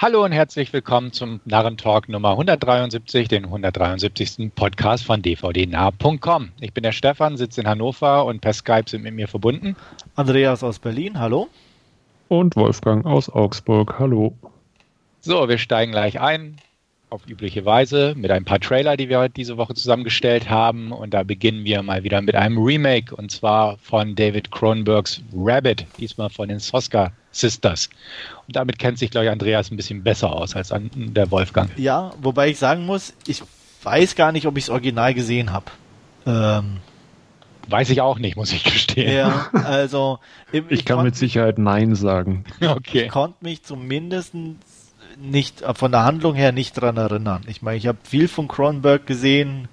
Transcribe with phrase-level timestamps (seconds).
[0.00, 4.54] Hallo und herzlich willkommen zum Narrentalk Nummer 173, den 173.
[4.54, 6.50] Podcast von dvdnah.com.
[6.60, 9.74] Ich bin der Stefan, sitze in Hannover und per Skype sind mit mir verbunden.
[10.14, 11.48] Andreas aus Berlin, hallo.
[12.28, 14.36] Und Wolfgang aus Augsburg, hallo.
[15.18, 16.58] So, wir steigen gleich ein
[17.10, 20.92] auf übliche Weise mit ein paar Trailer, die wir heute diese Woche zusammengestellt haben.
[20.92, 25.86] Und da beginnen wir mal wieder mit einem Remake und zwar von David Cronenbergs Rabbit,
[25.98, 27.90] diesmal von den Soska Sisters.
[28.46, 31.70] Und damit kennt sich, glaube ich, Andreas ein bisschen besser aus als an der Wolfgang.
[31.78, 33.42] Ja, wobei ich sagen muss, ich
[33.82, 35.66] weiß gar nicht, ob ich das Original gesehen habe.
[36.26, 36.78] Ähm,
[37.68, 39.12] Weiß ich auch nicht, muss ich gestehen.
[39.12, 40.20] Ja, also
[40.52, 42.44] ich, ich kann mit Sicherheit Nein sagen.
[42.62, 43.04] Okay.
[43.04, 44.34] Ich konnte mich zumindest
[45.18, 47.42] nicht von der Handlung her nicht dran erinnern.
[47.46, 49.68] Ich meine, ich habe viel von Cronenberg gesehen,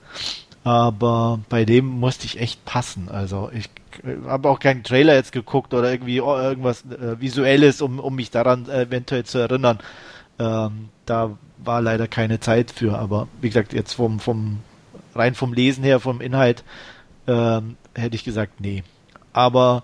[0.66, 3.08] aber bei dem musste ich echt passen.
[3.10, 3.70] Also ich
[4.26, 8.32] habe auch keinen Trailer jetzt geguckt oder irgendwie oh, irgendwas äh, Visuelles, um, um mich
[8.32, 9.80] daran äh, eventuell zu erinnern.
[10.40, 14.60] Ähm, da war leider keine Zeit für, aber wie gesagt, jetzt vom, vom
[15.14, 16.64] rein vom Lesen her, vom Inhalt,
[17.28, 18.84] ähm, hätte ich gesagt, nee.
[19.34, 19.84] Aber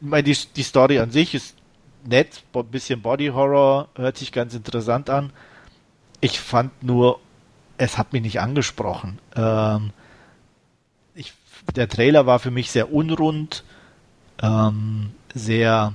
[0.00, 1.56] meine, die, die Story an sich ist
[2.04, 5.32] nett, ein bisschen Body Horror, hört sich ganz interessant an.
[6.20, 7.20] Ich fand nur,
[7.78, 9.18] es hat mich nicht angesprochen.
[9.36, 9.90] Ähm,
[11.76, 13.64] der Trailer war für mich sehr unrund,
[14.42, 15.94] ähm, sehr,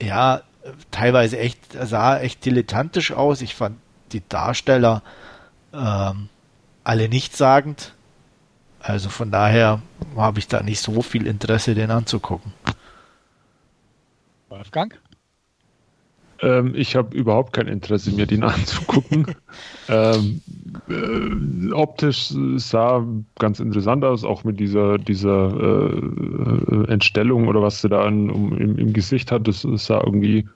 [0.00, 0.42] ja,
[0.90, 3.40] teilweise echt, sah echt dilettantisch aus.
[3.40, 3.78] Ich fand
[4.12, 5.02] die Darsteller
[5.72, 6.28] ähm,
[6.84, 7.94] alle nichtssagend.
[8.80, 9.82] Also von daher
[10.16, 12.52] habe ich da nicht so viel Interesse, den anzugucken.
[14.48, 14.98] Wolfgang?
[16.40, 19.34] Ähm, ich habe überhaupt kein Interesse, mir den anzugucken.
[19.88, 20.40] ähm,
[20.88, 23.06] äh, optisch sah
[23.38, 28.56] ganz interessant aus, auch mit dieser, dieser äh, Entstellung oder was sie da an, um,
[28.56, 29.46] im, im, Gesicht hat.
[29.48, 30.46] Das sah irgendwie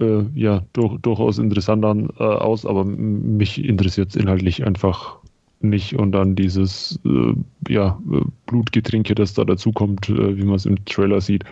[0.00, 5.16] äh, ja durch, durchaus interessant an, äh, aus, aber mich interessiert es inhaltlich einfach
[5.60, 5.94] nicht.
[5.94, 7.34] Und dann dieses äh,
[7.68, 7.98] ja,
[8.46, 11.44] Blutgetränke, das da dazukommt, äh, wie man es im Trailer sieht.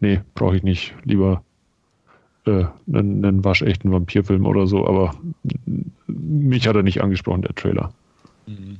[0.00, 0.94] Nee, brauche ich nicht.
[1.04, 1.42] Lieber
[2.46, 5.14] einen, einen waschechten Vampirfilm oder so, aber
[6.18, 7.92] mich hat er nicht angesprochen, der Trailer.
[8.46, 8.78] Mhm.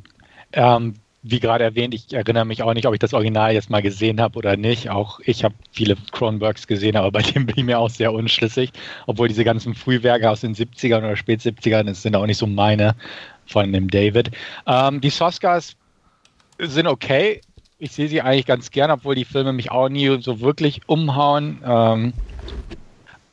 [0.53, 0.95] Ähm,
[1.27, 4.21] wie gerade erwähnt, ich erinnere mich auch nicht, ob ich das Original jetzt mal gesehen
[4.21, 4.91] habe oder nicht.
[4.91, 8.73] Auch ich habe viele Cronenbergs gesehen, aber bei dem bin ich mir auch sehr unschlüssig.
[9.07, 12.47] Obwohl diese ganzen Frühwerke aus den 70ern oder Spät 70ern, das sind auch nicht so
[12.47, 12.95] meine
[13.47, 14.33] von dem David.
[14.67, 15.77] Ähm, die Soskas
[16.61, 17.41] sind okay.
[17.79, 21.63] Ich sehe sie eigentlich ganz gern, obwohl die Filme mich auch nie so wirklich umhauen.
[21.65, 22.13] Ähm,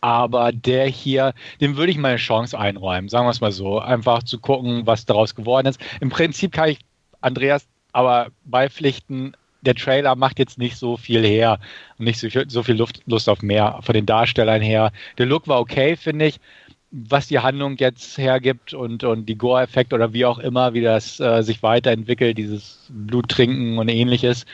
[0.01, 3.79] aber der hier, dem würde ich mal eine Chance einräumen, sagen wir es mal so.
[3.79, 5.79] Einfach zu gucken, was daraus geworden ist.
[6.01, 6.79] Im Prinzip kann ich
[7.22, 11.59] Andreas aber beipflichten, der Trailer macht jetzt nicht so viel her
[12.00, 14.91] nicht so viel, so viel Luft, Lust auf mehr von den Darstellern her.
[15.17, 16.40] Der Look war okay, finde ich.
[16.94, 21.22] Was die Handlung jetzt hergibt und, und die Gore-Effekt oder wie auch immer, wie das
[21.22, 24.45] äh, sich weiterentwickelt, dieses Bluttrinken und ähnliches,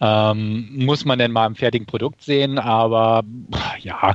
[0.00, 2.60] ähm, muss man denn mal im fertigen Produkt sehen.
[2.60, 3.24] Aber
[3.80, 4.14] ja,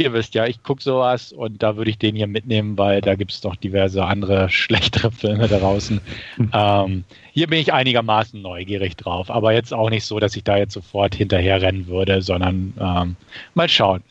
[0.00, 3.14] ihr wisst ja, ich gucke sowas und da würde ich den hier mitnehmen, weil da
[3.14, 6.00] gibt es doch diverse andere schlechtere Filme da draußen.
[6.52, 10.56] Ähm, hier bin ich einigermaßen neugierig drauf, aber jetzt auch nicht so, dass ich da
[10.56, 13.16] jetzt sofort hinterher rennen würde, sondern ähm,
[13.54, 14.02] mal schauen.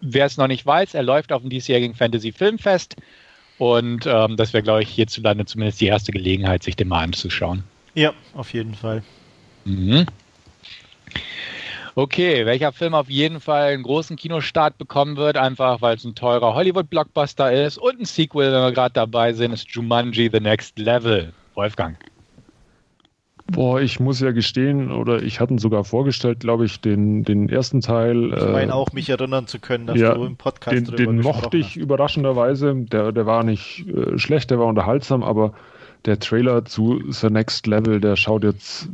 [0.00, 2.96] Wer es noch nicht weiß, er läuft auf dem diesjährigen Fantasy Filmfest
[3.58, 7.64] und ähm, das wäre, glaube ich, hierzulande zumindest die erste Gelegenheit, sich den mal anzuschauen.
[7.94, 9.02] Ja, auf jeden Fall.
[9.64, 10.06] Mhm.
[11.98, 16.14] Okay, welcher Film auf jeden Fall einen großen Kinostart bekommen wird, einfach weil es ein
[16.14, 20.78] teurer Hollywood-Blockbuster ist und ein Sequel, wenn wir gerade dabei sind, ist Jumanji The Next
[20.78, 21.32] Level.
[21.56, 21.96] Wolfgang.
[23.50, 27.48] Boah, ich muss ja gestehen, oder ich hatte ihn sogar vorgestellt, glaube ich, den, den
[27.48, 28.32] ersten Teil.
[28.32, 31.20] Ich meine äh, auch, mich erinnern zu können, dass ja, du im Podcast den, den
[31.20, 31.76] mochte ich hast.
[31.78, 32.76] überraschenderweise.
[32.76, 35.52] Der, der war nicht äh, schlecht, der war unterhaltsam, aber
[36.04, 38.88] der Trailer zu The Next Level, der schaut jetzt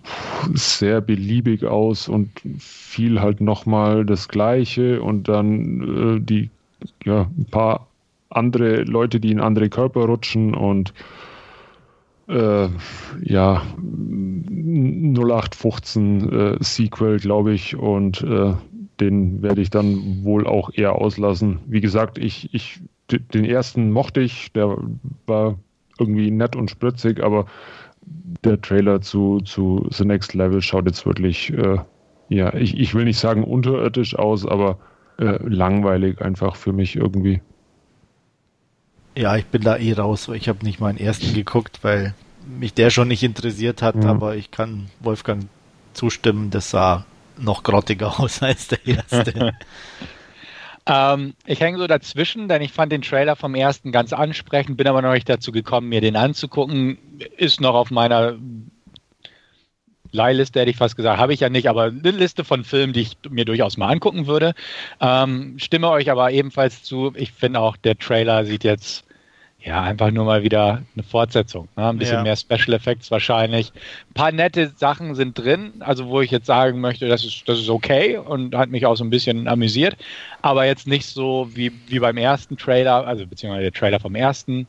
[0.55, 6.51] sehr beliebig aus und viel halt nochmal das Gleiche und dann äh, die,
[7.05, 7.87] ja, ein paar
[8.31, 10.93] andere Leute, die in andere Körper rutschen und
[12.27, 12.69] äh,
[13.23, 18.55] ja, 0815 äh, Sequel, glaube ich, und äh,
[19.01, 21.59] den werde ich dann wohl auch eher auslassen.
[21.67, 22.81] Wie gesagt, ich, ich,
[23.11, 24.79] den ersten mochte ich, der
[25.27, 25.59] war
[25.99, 27.47] irgendwie nett und spritzig, aber
[28.45, 31.79] der Trailer zu, zu The Next Level schaut jetzt wirklich, äh,
[32.29, 34.79] ja, ich, ich will nicht sagen unterirdisch aus, aber
[35.19, 37.41] äh, langweilig einfach für mich irgendwie.
[39.17, 40.29] Ja, ich bin da eh raus.
[40.35, 42.15] Ich habe nicht meinen ersten geguckt, weil
[42.47, 44.07] mich der schon nicht interessiert hat, mhm.
[44.07, 45.45] aber ich kann Wolfgang
[45.93, 47.07] zustimmen, das sah
[47.39, 49.53] noch grottiger aus als der erste.
[50.87, 54.87] Ähm, ich hänge so dazwischen, denn ich fand den Trailer vom ersten ganz ansprechend, bin
[54.87, 56.99] aber noch nicht dazu gekommen, mir den anzugucken.
[57.37, 58.37] Ist noch auf meiner
[60.13, 63.01] Leihliste, hätte ich fast gesagt, habe ich ja nicht, aber eine Liste von Filmen, die
[63.01, 64.55] ich mir durchaus mal angucken würde.
[65.01, 67.13] Ähm, stimme euch aber ebenfalls zu.
[67.17, 69.04] Ich finde auch, der Trailer sieht jetzt
[69.65, 71.69] ja, einfach nur mal wieder eine Fortsetzung.
[71.77, 71.89] Ne?
[71.89, 72.23] Ein bisschen ja.
[72.23, 73.73] mehr Special Effects wahrscheinlich.
[74.11, 77.61] Ein paar nette Sachen sind drin, also wo ich jetzt sagen möchte, das ist, das
[77.61, 79.97] ist okay und hat mich auch so ein bisschen amüsiert.
[80.43, 84.69] Aber jetzt nicht so wie, wie beim ersten Trailer, also beziehungsweise der Trailer vom ersten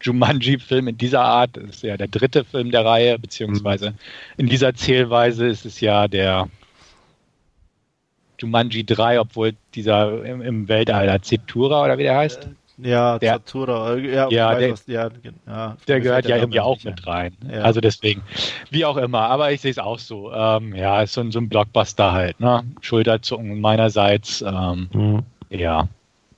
[0.00, 1.58] Jumanji-Film in dieser Art.
[1.58, 3.92] Das ist ja der dritte Film der Reihe, beziehungsweise
[4.38, 6.48] in dieser Zählweise ist es ja der
[8.38, 12.48] Jumanji 3, obwohl dieser im, im Weltall, der Zeptura oder wie der heißt.
[12.78, 15.08] Ja, der, Zatura, ja, ja, der, was, ja,
[15.46, 17.36] ja, der gehört ja irgendwie auch mit rein.
[17.48, 17.62] Ja.
[17.62, 18.22] Also deswegen,
[18.70, 20.32] wie auch immer, aber ich sehe es auch so.
[20.32, 22.64] Ähm, ja, ist so ein, so ein Blockbuster halt, ne?
[22.80, 24.42] Schulterzucken meinerseits.
[24.42, 25.22] Ähm, mhm.
[25.50, 25.88] Ja,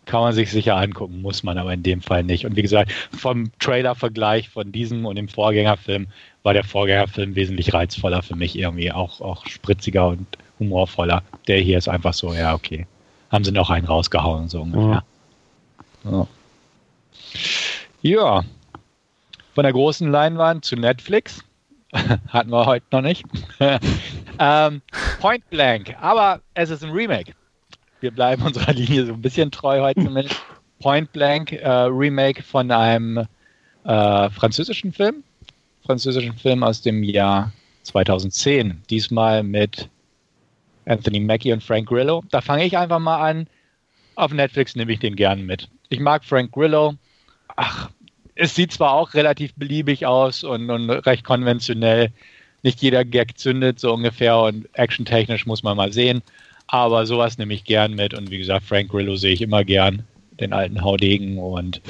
[0.06, 2.46] kann man sich sicher angucken, muss man aber in dem Fall nicht.
[2.46, 6.06] Und wie gesagt, vom Trailer-Vergleich von diesem und dem Vorgängerfilm
[6.42, 10.26] war der Vorgängerfilm wesentlich reizvoller für mich irgendwie, auch, auch spritziger und
[10.58, 11.22] humorvoller.
[11.48, 12.86] Der hier ist einfach so, ja, okay.
[13.30, 14.90] Haben sie noch einen rausgehauen, so ungefähr.
[14.90, 15.02] Ja.
[16.10, 16.26] Ja.
[18.02, 18.44] ja.
[19.54, 21.42] Von der großen Leinwand zu Netflix.
[22.28, 23.24] Hatten wir heute noch nicht.
[24.38, 24.82] ähm,
[25.20, 25.96] Point Blank.
[26.00, 27.32] Aber es ist ein Remake.
[28.00, 30.36] Wir bleiben unserer Linie so ein bisschen treu heute zumindest.
[30.80, 33.26] Point Blank äh, Remake von einem
[33.84, 35.24] äh, französischen Film.
[35.84, 37.52] Französischen Film aus dem Jahr
[37.84, 38.82] 2010.
[38.90, 39.88] Diesmal mit
[40.84, 42.22] Anthony Mackie und Frank Grillo.
[42.30, 43.46] Da fange ich einfach mal an.
[44.16, 45.68] Auf Netflix nehme ich den gern mit.
[45.88, 46.94] Ich mag Frank Grillo.
[47.56, 47.90] Ach,
[48.34, 52.10] es sieht zwar auch relativ beliebig aus und, und recht konventionell.
[52.62, 56.22] Nicht jeder Gag zündet so ungefähr und actiontechnisch muss man mal sehen.
[56.66, 60.02] Aber sowas nehme ich gern mit und wie gesagt, Frank Grillo sehe ich immer gern,
[60.40, 61.80] den alten Haudegen und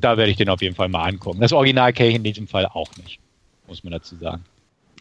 [0.00, 1.40] da werde ich den auf jeden Fall mal angucken.
[1.40, 3.18] Das Original kenne ich in diesem Fall auch nicht,
[3.66, 4.44] muss man dazu sagen.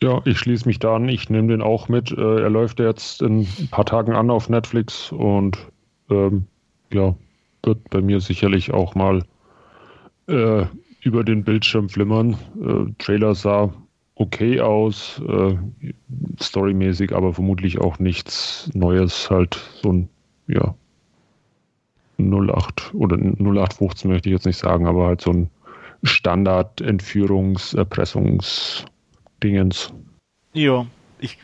[0.02, 1.10] Ja, ich schließe mich da an.
[1.10, 2.12] Ich nehme den auch mit.
[2.12, 5.58] Äh, er läuft jetzt in ein paar Tagen an auf Netflix und
[6.10, 6.48] ähm,
[6.92, 7.14] ja,
[7.64, 9.24] wird bei mir sicherlich auch mal
[10.28, 10.66] äh,
[11.02, 12.38] über den Bildschirm flimmern.
[12.62, 13.72] Äh, Trailer sah
[14.16, 15.56] okay aus, äh,
[16.42, 19.30] storymäßig, aber vermutlich auch nichts Neues.
[19.30, 20.10] Halt so ein,
[20.48, 20.74] ja,
[22.20, 25.50] 08 oder 0815 möchte ich jetzt nicht sagen, aber halt so ein
[26.04, 29.94] Standard-Entführungs-, Erpressungs-Dingens.
[30.54, 30.86] Ja,
[31.20, 31.38] ich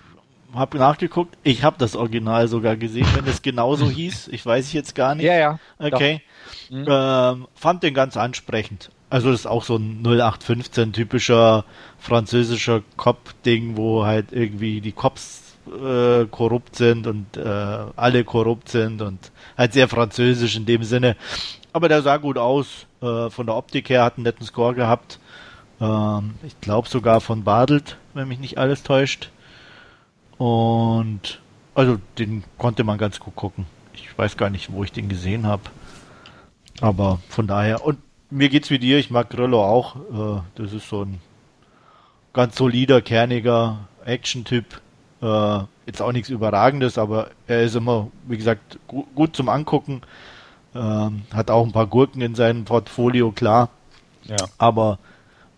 [0.57, 1.37] habe nachgeguckt.
[1.43, 4.29] Ich habe das Original sogar gesehen, wenn es genauso hieß.
[4.29, 5.25] Ich weiß jetzt gar nicht.
[5.25, 5.59] Ja, ja.
[5.79, 6.21] Okay.
[6.69, 6.85] Mhm.
[6.87, 8.89] Ähm, fand den ganz ansprechend.
[9.09, 11.65] Also das ist auch so ein 0815 typischer
[11.99, 17.43] französischer Cop-Ding, wo halt irgendwie die Cops äh, korrupt sind und äh,
[17.95, 21.15] alle korrupt sind und halt sehr französisch in dem Sinne.
[21.73, 22.87] Aber der sah gut aus.
[23.01, 25.19] Äh, von der Optik her hat einen netten Score gehabt.
[25.79, 29.29] Ähm, ich glaube sogar von Badelt, wenn mich nicht alles täuscht.
[30.37, 31.39] Und
[31.73, 33.65] also den konnte man ganz gut gucken.
[33.93, 35.63] Ich weiß gar nicht, wo ich den gesehen habe.
[36.81, 37.99] Aber von daher, und
[38.29, 39.95] mir geht's wie dir, ich mag Grillo auch.
[39.95, 41.21] Äh, das ist so ein
[42.33, 44.81] ganz solider, kerniger Action-Typ.
[45.21, 50.01] Äh, jetzt auch nichts Überragendes, aber er ist immer, wie gesagt, gu gut zum Angucken.
[50.73, 53.69] Ähm, hat auch ein paar Gurken in seinem Portfolio, klar.
[54.23, 54.35] Ja.
[54.57, 54.99] Aber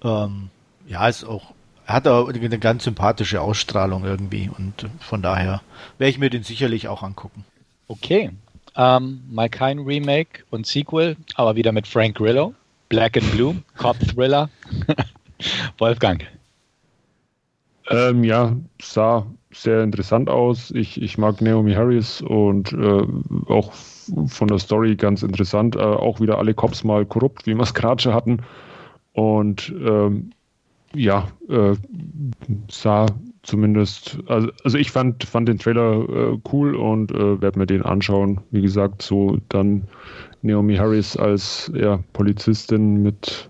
[0.04, 0.50] ähm,
[0.88, 1.54] ja, ist auch
[1.88, 5.62] hat auch eine ganz sympathische Ausstrahlung irgendwie und von daher
[5.98, 7.46] werde ich mir den sicherlich auch angucken.
[7.88, 8.32] Okay.
[8.76, 12.54] Ähm, mal kein Remake und Sequel, aber wieder mit Frank Grillo.
[12.90, 14.50] Black and Blue, Cop Thriller.
[15.78, 16.24] Wolfgang.
[17.90, 20.72] Ähm, ja, sah sehr interessant aus.
[20.72, 23.04] Ich, ich mag Naomi Harris und äh,
[23.48, 23.74] auch
[24.28, 25.76] von der Story ganz interessant.
[25.76, 28.44] Äh, auch wieder alle Cops mal korrupt, wie wir es gerade schon hatten.
[29.14, 30.32] Und ähm,
[30.94, 31.76] ja, äh,
[32.70, 33.08] sah
[33.44, 37.84] zumindest, also, also ich fand, fand den Trailer äh, cool und äh, werde mir den
[37.84, 38.42] anschauen.
[38.52, 39.84] Wie gesagt, so dann
[40.42, 43.50] Naomi Harris als ja, Polizistin mit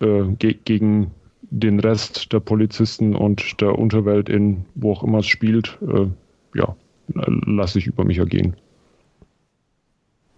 [0.00, 1.10] äh, ge gegen
[1.50, 6.06] den Rest der Polizisten und der Unterwelt in wo auch immer es spielt, äh,
[6.56, 6.74] ja,
[7.14, 8.56] lasse ich über mich ergehen.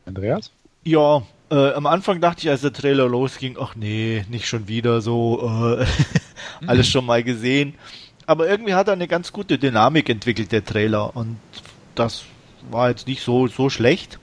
[0.05, 0.53] Andreas?
[0.85, 5.01] Ja, äh, am Anfang dachte ich, als der Trailer losging, ach nee, nicht schon wieder
[5.01, 5.87] so, äh,
[6.67, 7.75] alles schon mal gesehen.
[8.27, 11.15] Aber irgendwie hat er eine ganz gute Dynamik entwickelt, der Trailer.
[11.17, 11.39] Und
[11.95, 12.25] das
[12.71, 14.19] war jetzt nicht so, so schlecht.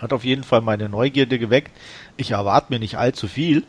[0.00, 1.72] Hat auf jeden Fall meine Neugierde geweckt.
[2.16, 3.64] Ich erwarte mir nicht allzu viel,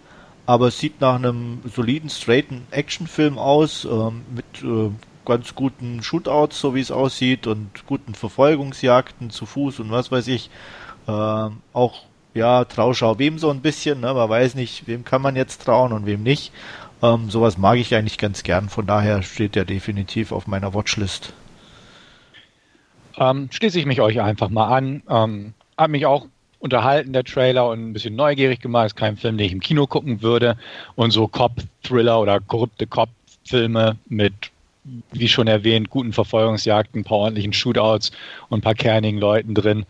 [0.46, 4.92] aber es sieht nach einem soliden, straighten Actionfilm aus, ähm, mit äh,
[5.26, 10.28] ganz guten Shootouts, so wie es aussieht, und guten Verfolgungsjagden zu Fuß und was weiß
[10.28, 10.52] ich.
[11.08, 12.04] Ähm, auch,
[12.36, 14.14] ja, Trauschau wem so ein bisschen, ne?
[14.14, 16.52] man weiß nicht, wem kann man jetzt trauen und wem nicht.
[17.02, 21.34] Ähm, sowas mag ich eigentlich ganz gern, von daher steht der definitiv auf meiner Watchlist.
[23.18, 25.02] Ähm, schließe ich mich euch einfach mal an.
[25.10, 26.28] Ähm, hat mich auch
[26.60, 28.88] unterhalten, der Trailer, und ein bisschen neugierig gemacht.
[28.88, 30.58] Ist kein Film, den ich im Kino gucken würde.
[30.96, 34.34] Und so Cop-Thriller oder korrupte Cop-Filme mit,
[35.14, 38.12] wie schon erwähnt, guten Verfolgungsjagden, ein paar ordentlichen Shootouts
[38.50, 39.86] und ein paar kernigen Leuten drin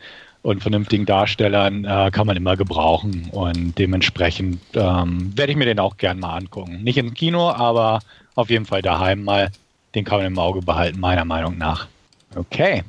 [0.46, 3.30] und vernünftigen Darstellern äh, kann man immer gebrauchen.
[3.32, 6.84] Und dementsprechend ähm, werde ich mir den auch gern mal angucken.
[6.84, 8.00] Nicht im Kino, aber
[8.36, 9.50] auf jeden Fall daheim mal.
[9.96, 11.88] Den kann man im Auge behalten, meiner Meinung nach.
[12.36, 12.84] Okay.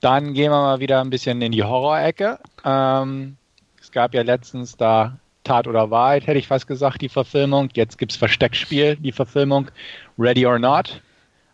[0.00, 2.38] Dann gehen wir mal wieder ein bisschen in die Horrorecke.
[2.64, 3.36] Ähm,
[3.80, 7.68] es gab ja letztens da Tat oder Wahrheit, hätte ich fast gesagt, die Verfilmung.
[7.74, 9.72] Jetzt gibt es Versteckspiel, die Verfilmung.
[10.16, 11.00] Ready or Not.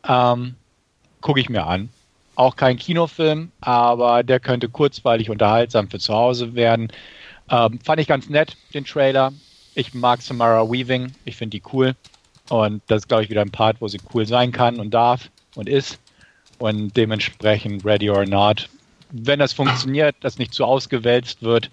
[0.07, 0.57] Ähm,
[1.23, 1.89] Gucke ich mir an.
[2.41, 6.91] Auch kein Kinofilm, aber der könnte kurzweilig unterhaltsam für zu Hause werden.
[7.51, 9.35] Ähm, fand ich ganz nett, den Trailer.
[9.75, 11.13] Ich mag Samara Weaving.
[11.27, 11.95] Ich finde die cool.
[12.49, 15.29] Und das ist, glaube ich, wieder ein Part, wo sie cool sein kann und darf
[15.55, 16.01] und ist
[16.59, 18.71] und dementsprechend Ready or Not.
[19.11, 21.71] Wenn das funktioniert, dass nicht zu ausgewälzt wird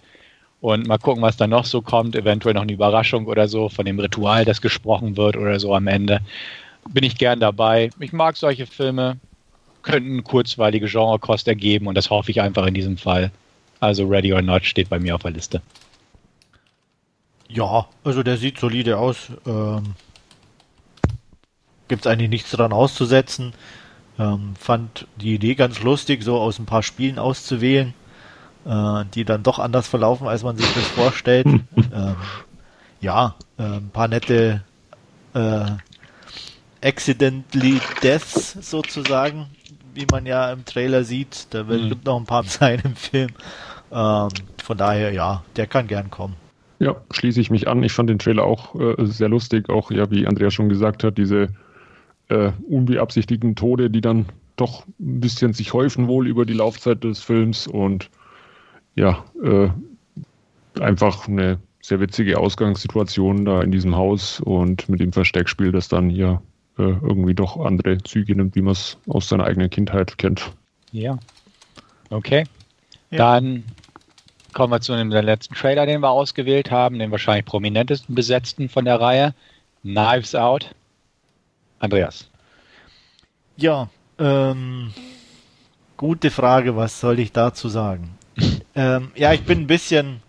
[0.60, 3.86] und mal gucken, was da noch so kommt, eventuell noch eine Überraschung oder so von
[3.86, 6.20] dem Ritual, das gesprochen wird oder so am Ende,
[6.90, 7.90] bin ich gern dabei.
[8.02, 9.18] Ich mag solche Filme,
[9.88, 13.32] könnten kurzweilige Genrekost ergeben und das hoffe ich einfach in diesem Fall.
[13.80, 15.62] Also Ready or Not steht bei mir auf der Liste.
[17.48, 19.32] Ja, also der sieht solide aus.
[19.46, 19.96] Ähm,
[21.88, 23.54] Gibt es eigentlich nichts daran auszusetzen.
[24.20, 27.94] Ähm, fand die Idee ganz lustig, so aus ein paar Spielen auszuwählen,
[28.66, 31.46] äh, die dann doch anders verlaufen, als man sich das vorstellt.
[31.78, 32.16] ähm,
[33.00, 34.64] ja, äh, ein paar nette
[35.34, 35.66] äh,
[36.82, 39.48] Accidentally Deaths sozusagen,
[39.98, 41.48] wie man ja im Trailer sieht.
[41.50, 41.96] Da wird mhm.
[42.06, 43.32] noch ein paar sein im Film.
[43.92, 44.30] Ähm,
[44.64, 46.36] von daher, ja, der kann gern kommen.
[46.80, 47.82] Ja, schließe ich mich an.
[47.84, 51.18] Ich fand den Trailer auch äh, sehr lustig, auch ja, wie Andrea schon gesagt hat,
[51.18, 51.48] diese
[52.30, 54.28] äh, unbeabsichtigten Tode, die dann
[54.58, 58.10] doch ein bisschen sich häufen wohl über die Laufzeit des Films und
[58.96, 59.70] ja, äh,
[60.80, 66.10] einfach eine sehr witzige Ausgangssituation da in diesem Haus und mit dem Versteckspiel, das dann
[66.10, 66.42] hier
[66.78, 70.52] äh, irgendwie doch andere Züge nimmt, wie man es aus seiner eigenen Kindheit kennt.
[70.92, 71.18] Ja.
[72.10, 72.46] Okay.
[73.10, 73.18] Ja.
[73.18, 73.64] Dann
[74.54, 78.86] kommen wir zu dem letzten Trailer, den wir ausgewählt haben, den wahrscheinlich prominentesten besetzten von
[78.86, 79.34] der Reihe.
[79.84, 80.74] Knives Out.
[81.80, 82.30] Andreas.
[83.56, 84.94] Ja, ähm,
[85.96, 88.18] gute Frage, was soll ich dazu sagen?
[88.76, 90.22] ähm, ja, ich bin ein bisschen.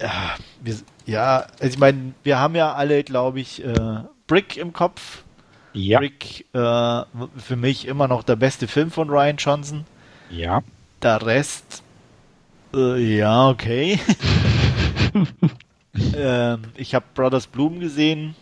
[0.00, 0.76] Ja, wir,
[1.06, 4.00] ja also ich meine, wir haben ja alle, glaube ich, äh,
[4.30, 5.24] Brick im Kopf.
[5.72, 5.98] Ja.
[5.98, 7.02] Brick, äh,
[7.36, 9.84] für mich immer noch der beste Film von Ryan Johnson.
[10.30, 10.62] Ja.
[11.02, 11.82] Der Rest,
[12.74, 14.00] äh, ja, okay.
[16.16, 18.34] ähm, ich habe Brothers Bloom gesehen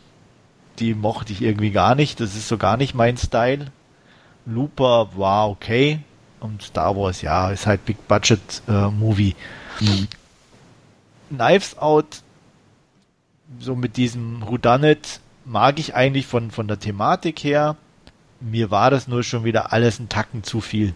[0.78, 2.20] die mochte ich irgendwie gar nicht.
[2.20, 3.66] Das ist so gar nicht mein Style.
[4.46, 6.00] Looper war okay.
[6.40, 9.34] Und Star Wars, ja, ist halt Big Budget äh, Movie.
[9.80, 10.08] Mhm.
[11.30, 12.22] Knives Out,
[13.58, 17.76] so mit diesem Whodunit, mag ich eigentlich von, von der Thematik her.
[18.40, 20.94] Mir war das nur schon wieder alles ein Tacken zu viel.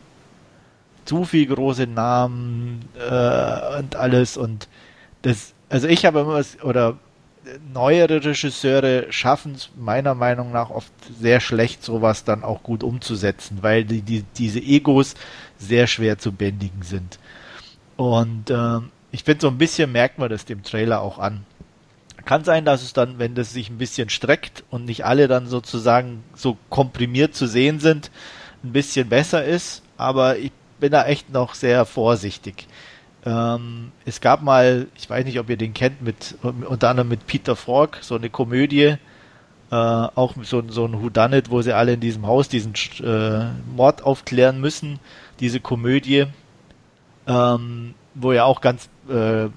[1.04, 4.68] Zu viel große Namen äh, und alles und
[5.22, 6.98] das, also ich habe immer, oder
[7.72, 13.58] neuere Regisseure schaffen es meiner Meinung nach oft sehr schlecht, sowas dann auch gut umzusetzen,
[13.62, 15.14] weil die, die diese Egos
[15.58, 17.18] sehr schwer zu bändigen sind.
[17.96, 18.78] Und äh,
[19.10, 21.44] ich finde, so ein bisschen merkt man das dem Trailer auch an.
[22.24, 25.46] Kann sein, dass es dann, wenn das sich ein bisschen streckt und nicht alle dann
[25.46, 28.10] sozusagen so komprimiert zu sehen sind,
[28.64, 32.66] ein bisschen besser ist, aber ich bin da echt noch sehr vorsichtig.
[33.24, 37.26] Ähm, es gab mal, ich weiß nicht, ob ihr den kennt, mit unter anderem mit
[37.26, 38.96] Peter Falk, so eine Komödie,
[39.70, 44.02] äh, auch so, so ein Whodunit, wo sie alle in diesem Haus diesen äh, Mord
[44.02, 44.98] aufklären müssen,
[45.40, 46.26] diese Komödie,
[47.26, 49.48] ähm, wo ja auch ganz äh, äh,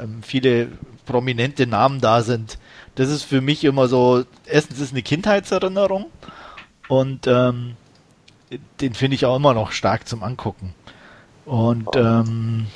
[0.00, 0.68] ähm, viele
[1.06, 2.58] prominente Namen da sind.
[2.94, 6.06] Das ist für mich immer so, erstens ist eine Kindheitserinnerung
[6.88, 7.76] und ähm,
[8.80, 10.74] den finde ich auch immer noch stark zum Angucken.
[11.44, 12.66] Und ähm,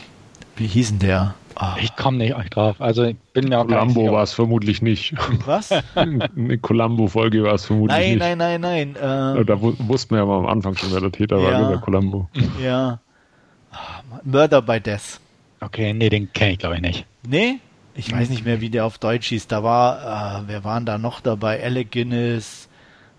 [0.56, 1.34] wie hieß denn der?
[1.58, 1.78] Oh.
[1.80, 2.80] Ich komme nicht drauf.
[2.80, 5.14] Also ich bin mir auch Columbo war es vermutlich nicht.
[5.46, 5.70] Was?
[5.94, 8.18] Eine Columbo-Folge war es vermutlich nein, nicht.
[8.18, 9.36] Nein, nein, nein, nein.
[9.38, 11.78] Ähm, da wussten wir ja mal am Anfang schon, wer der Täter ja, war, der
[11.78, 12.28] Columbo.
[12.62, 13.00] Ja.
[14.24, 15.20] Murder by Death.
[15.60, 17.06] Okay, nee, den kenne ich glaube ich nicht.
[17.26, 17.58] Nee?
[17.96, 19.46] Ich weiß nicht mehr, wie der auf Deutsch hieß.
[19.48, 21.62] Da war, äh, wer waren da noch dabei?
[21.62, 22.68] Alec Guinness,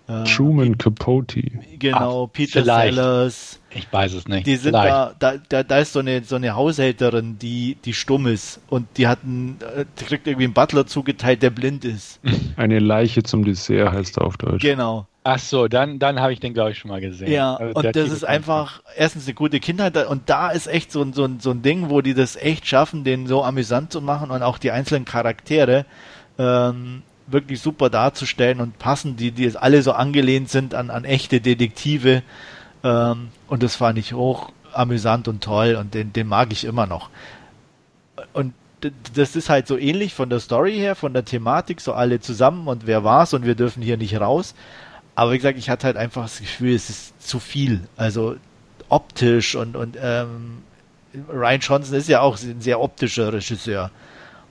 [0.08, 1.42] Äh, Truman Capote.
[1.78, 2.94] Genau, Ach, Peter vielleicht.
[2.94, 3.60] Sellers.
[3.74, 4.46] Ich weiß es nicht.
[4.46, 8.26] Die sind da, da, da, da ist so eine, so eine Haushälterin, die, die stumm
[8.26, 12.20] ist und die hat einen, äh, die kriegt irgendwie einen Butler zugeteilt, der blind ist.
[12.56, 14.62] Eine Leiche zum Dessert heißt er auf Deutsch.
[14.62, 15.06] Genau.
[15.30, 17.30] Ach so, dann, dann habe ich den, glaube ich, schon mal gesehen.
[17.30, 21.04] Ja, also und das ist einfach erstens eine gute Kindheit und da ist echt so,
[21.12, 24.42] so, so ein Ding, wo die das echt schaffen, den so amüsant zu machen und
[24.42, 25.84] auch die einzelnen Charaktere
[26.38, 31.04] ähm, wirklich super darzustellen und passen, die, die jetzt alle so angelehnt sind an, an
[31.04, 32.22] echte Detektive.
[32.82, 36.86] Ähm, und das fand ich hoch amüsant und toll und den, den mag ich immer
[36.86, 37.10] noch.
[38.32, 38.54] Und
[39.12, 42.66] das ist halt so ähnlich von der Story her, von der Thematik, so alle zusammen
[42.66, 44.54] und wer war's und wir dürfen hier nicht raus.
[45.18, 47.80] Aber wie gesagt, ich hatte halt einfach das Gefühl, es ist zu viel.
[47.96, 48.36] Also
[48.88, 50.62] optisch und, und ähm,
[51.28, 53.90] Ryan Johnson ist ja auch ein sehr optischer Regisseur.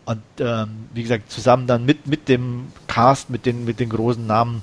[0.03, 4.27] Und ähm, wie gesagt, zusammen dann mit, mit dem Cast, mit den, mit den großen
[4.27, 4.61] Namen,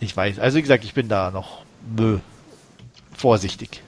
[0.00, 0.38] ich weiß.
[0.38, 1.64] Also wie gesagt, ich bin da noch
[1.94, 2.20] mö,
[3.12, 3.82] vorsichtig.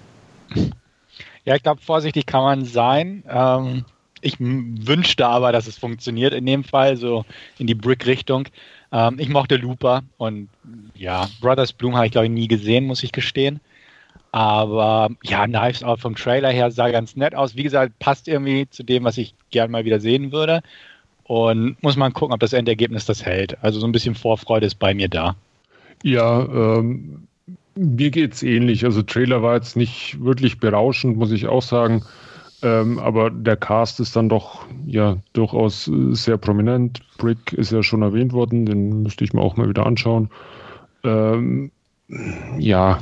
[1.46, 3.24] Ja, ich glaube, vorsichtig kann man sein.
[3.26, 3.86] Ähm,
[4.20, 7.24] ich wünschte aber, dass es funktioniert in dem Fall, so
[7.56, 8.48] in die Brick-Richtung.
[8.92, 10.49] Ähm, ich mochte Looper und
[10.95, 13.61] ja, Brothers Bloom habe ich glaube ich nie gesehen, muss ich gestehen.
[14.30, 17.57] Aber ja, Knives Out vom Trailer her sah ganz nett aus.
[17.57, 20.62] Wie gesagt, passt irgendwie zu dem, was ich gerne mal wieder sehen würde.
[21.25, 23.62] Und muss man gucken, ob das Endergebnis das hält.
[23.62, 25.37] Also so ein bisschen Vorfreude ist bei mir da.
[26.02, 27.26] Ja, ähm,
[27.75, 28.85] mir es ähnlich.
[28.85, 32.02] Also Trailer war jetzt nicht wirklich berauschend, muss ich auch sagen.
[32.62, 37.00] Ähm, aber der Cast ist dann doch ja durchaus äh, sehr prominent.
[37.16, 40.30] Brick ist ja schon erwähnt worden, den müsste ich mir auch mal wieder anschauen.
[41.04, 41.70] Ähm,
[42.58, 43.00] ja,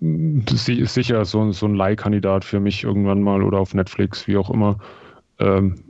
[0.00, 4.50] ist sicher so, so ein Leihkandidat für mich irgendwann mal oder auf Netflix, wie auch
[4.50, 4.78] immer.
[5.38, 5.82] Ähm,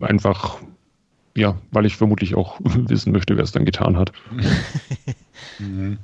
[0.00, 0.58] einfach,
[1.36, 4.12] ja, weil ich vermutlich auch wissen möchte, wer es dann getan hat.
[5.58, 5.98] Mhm.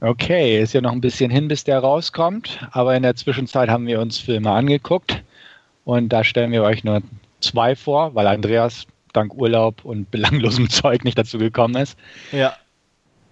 [0.00, 3.86] Okay, ist ja noch ein bisschen hin, bis der rauskommt, aber in der Zwischenzeit haben
[3.86, 5.22] wir uns Filme angeguckt
[5.84, 7.02] und da stellen wir euch nur
[7.40, 11.98] zwei vor, weil Andreas dank Urlaub und belanglosem Zeug nicht dazu gekommen ist.
[12.32, 12.54] Ja.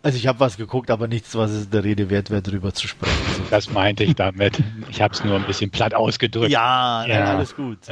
[0.03, 2.87] Also ich habe was geguckt, aber nichts, was es der Rede wert wäre, darüber zu
[2.87, 3.14] sprechen.
[3.51, 4.62] Das meinte ich damit.
[4.90, 6.51] Ich habe es nur ein bisschen platt ausgedrückt.
[6.51, 7.37] Ja, ja.
[7.37, 7.79] Alles gut.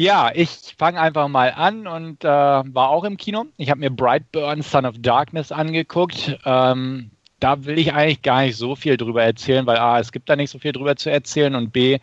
[0.00, 3.44] ja, ich fange einfach mal an und äh, war auch im Kino.
[3.58, 6.38] Ich habe mir Brightburn, Son of Darkness angeguckt.
[6.46, 10.30] Ähm, da will ich eigentlich gar nicht so viel drüber erzählen, weil A, es gibt
[10.30, 11.98] da nicht so viel drüber zu erzählen und B,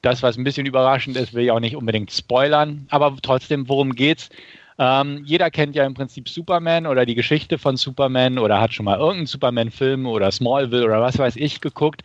[0.00, 2.86] das, was ein bisschen überraschend ist, will ich auch nicht unbedingt spoilern.
[2.88, 4.30] Aber trotzdem, worum geht's?
[4.78, 8.84] Ähm, jeder kennt ja im Prinzip Superman oder die Geschichte von Superman oder hat schon
[8.86, 12.04] mal irgendeinen Superman-Film oder Smallville oder was weiß ich geguckt.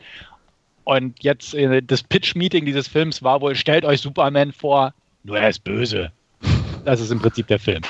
[0.84, 5.50] Und jetzt äh, das Pitch-Meeting dieses Films war wohl, stellt euch Superman vor, nur er
[5.50, 6.12] ist böse.
[6.86, 7.82] Das ist im Prinzip der Film.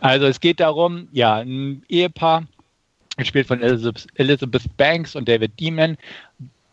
[0.00, 2.46] Also es geht darum, ja, ein Ehepaar,
[3.16, 5.96] gespielt von Elizabeth Banks und David Demon,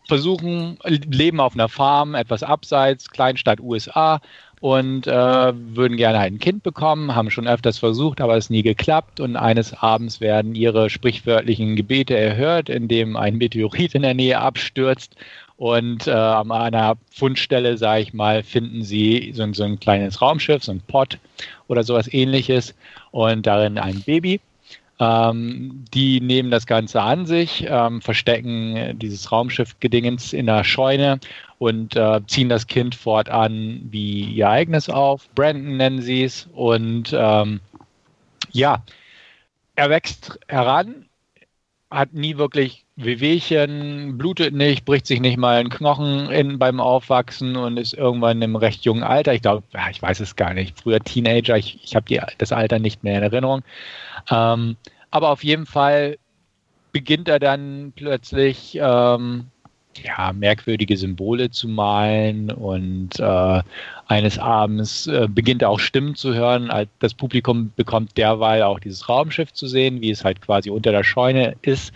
[0.06, 4.20] versuchen, leben auf einer Farm, etwas abseits, Kleinstadt USA
[4.60, 9.20] und äh, würden gerne ein Kind bekommen, haben schon öfters versucht, aber es nie geklappt.
[9.20, 15.14] Und eines Abends werden ihre sprichwörtlichen Gebete erhört, indem ein Meteorit in der Nähe abstürzt.
[15.58, 20.62] Und äh, an einer Fundstelle, sage ich mal, finden sie so, so ein kleines Raumschiff,
[20.62, 21.18] so ein Pod
[21.66, 22.76] oder sowas ähnliches
[23.10, 24.40] und darin ein Baby.
[25.00, 31.18] Ähm, die nehmen das Ganze an sich, ähm, verstecken dieses Raumschiff-Gedingens in der Scheune
[31.58, 35.28] und äh, ziehen das Kind fortan wie ihr eigenes auf.
[35.34, 36.48] Brandon nennen sie es.
[36.52, 37.60] Und ähm,
[38.52, 38.84] ja,
[39.74, 41.06] er wächst heran,
[41.90, 47.56] hat nie wirklich Wehwehchen, blutet nicht, bricht sich nicht mal einen Knochen in, beim Aufwachsen
[47.56, 49.34] und ist irgendwann im recht jungen Alter.
[49.34, 50.80] Ich glaube, ich weiß es gar nicht.
[50.80, 53.62] Früher Teenager, ich, ich habe das Alter nicht mehr in Erinnerung.
[54.30, 54.76] Ähm,
[55.12, 56.18] aber auf jeden Fall
[56.90, 59.46] beginnt er dann plötzlich ähm,
[60.02, 63.62] ja, merkwürdige Symbole zu malen und äh,
[64.08, 66.68] eines Abends äh, beginnt er auch Stimmen zu hören.
[66.98, 71.04] Das Publikum bekommt derweil auch dieses Raumschiff zu sehen, wie es halt quasi unter der
[71.04, 71.92] Scheune ist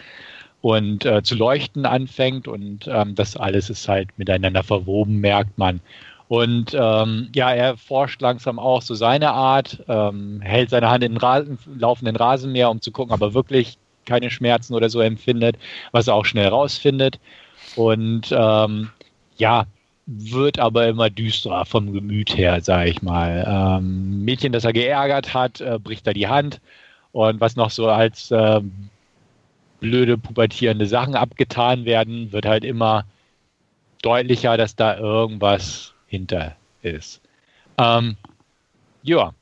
[0.63, 5.81] und äh, zu leuchten anfängt und ähm, das alles ist halt miteinander verwoben, merkt man.
[6.29, 11.13] Und ähm, ja, er forscht langsam auch so seine Art, ähm, hält seine Hand in
[11.13, 15.57] den Rasen, laufenden Rasenmäher, um zu gucken, ob er wirklich keine Schmerzen oder so empfindet,
[15.91, 17.19] was er auch schnell rausfindet.
[17.77, 18.91] Und ähm,
[19.37, 19.67] ja,
[20.07, 23.45] wird aber immer düsterer vom Gemüt her, sage ich mal.
[23.47, 26.61] Ähm, Mädchen, das er geärgert hat, äh, bricht er die Hand.
[27.13, 28.61] Und was noch so als äh,
[29.83, 33.05] blöde pubertierende Sachen abgetan werden, wird halt immer
[34.01, 37.21] deutlicher, dass da irgendwas hinter ist.
[37.79, 38.17] Ähm,
[39.03, 39.35] ja.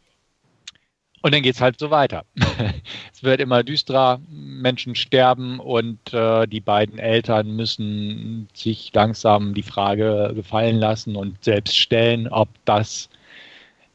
[1.23, 2.25] Und dann geht es halt so weiter.
[3.13, 9.63] es wird immer düsterer, Menschen sterben und äh, die beiden Eltern müssen sich langsam die
[9.63, 13.11] Frage gefallen lassen und selbst stellen, ob das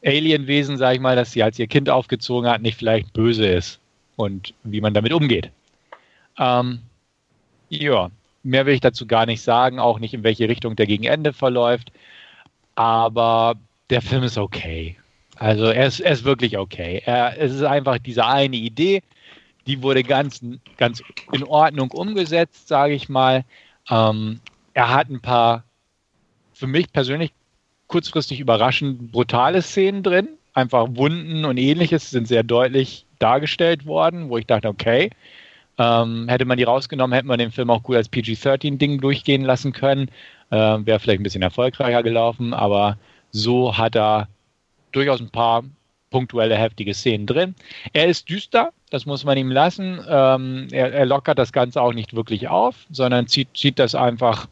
[0.04, 3.80] Alienwesen, sag ich mal, das sie als ihr Kind aufgezogen hat, nicht vielleicht böse ist
[4.14, 5.50] und wie man damit umgeht.
[6.38, 6.80] Ähm,
[7.68, 8.10] ja,
[8.42, 11.32] mehr will ich dazu gar nicht sagen, auch nicht in welche Richtung der gegen Ende
[11.32, 11.92] verläuft.
[12.74, 13.54] Aber
[13.90, 14.96] der Film ist okay.
[15.36, 17.02] Also er ist, er ist wirklich okay.
[17.04, 19.02] Er, es ist einfach diese eine Idee,
[19.66, 20.40] die wurde ganz,
[20.76, 23.44] ganz in Ordnung umgesetzt, sage ich mal.
[23.90, 24.40] Ähm,
[24.74, 25.64] er hat ein paar
[26.54, 27.32] für mich persönlich
[27.88, 30.28] kurzfristig überraschend brutale Szenen drin.
[30.54, 35.10] Einfach Wunden und ähnliches sind sehr deutlich dargestellt worden, wo ich dachte, okay,
[35.78, 39.72] ähm, hätte man die rausgenommen, hätte man den Film auch gut als PG-13-Ding durchgehen lassen
[39.72, 40.10] können.
[40.50, 42.98] Ähm, Wäre vielleicht ein bisschen erfolgreicher gelaufen, aber
[43.30, 44.28] so hat er
[44.92, 45.64] durchaus ein paar
[46.10, 47.54] punktuelle, heftige Szenen drin.
[47.92, 50.00] Er ist düster, das muss man ihm lassen.
[50.08, 54.48] Ähm, er, er, lockert das Ganze auch nicht wirklich auf, sondern zieht, zieht das einfach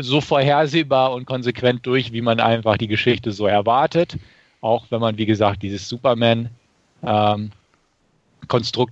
[0.00, 4.16] so vorhersehbar und konsequent durch, wie man einfach die Geschichte so erwartet.
[4.60, 7.50] Auch wenn man, wie gesagt, dieses Superman-Konstrukt ähm,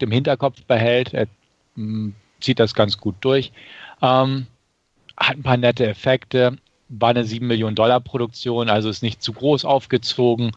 [0.03, 1.15] im Hinterkopf behält.
[1.15, 1.27] Er
[1.77, 3.53] mh, mm, zieht das ganz gut durch.
[4.01, 4.47] Ähm,
[5.17, 6.59] hat ein paar nette Effekte
[6.93, 10.53] war eine 7 Millionen Dollar Produktion, also ist nicht zu groß aufgezogen,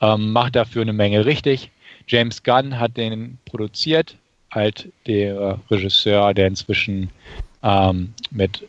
[0.00, 1.70] ähm, macht dafür eine Menge richtig.
[2.08, 4.16] James Gunn hat den produziert,
[4.50, 7.10] halt der Regisseur, der inzwischen
[7.62, 8.66] ähm, mit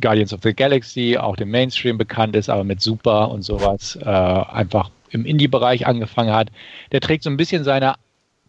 [0.00, 4.04] Guardians of the Galaxy auch dem Mainstream bekannt ist, aber mit Super und sowas äh,
[4.04, 6.48] einfach im Indie-Bereich angefangen hat.
[6.92, 7.94] Der trägt so ein bisschen seine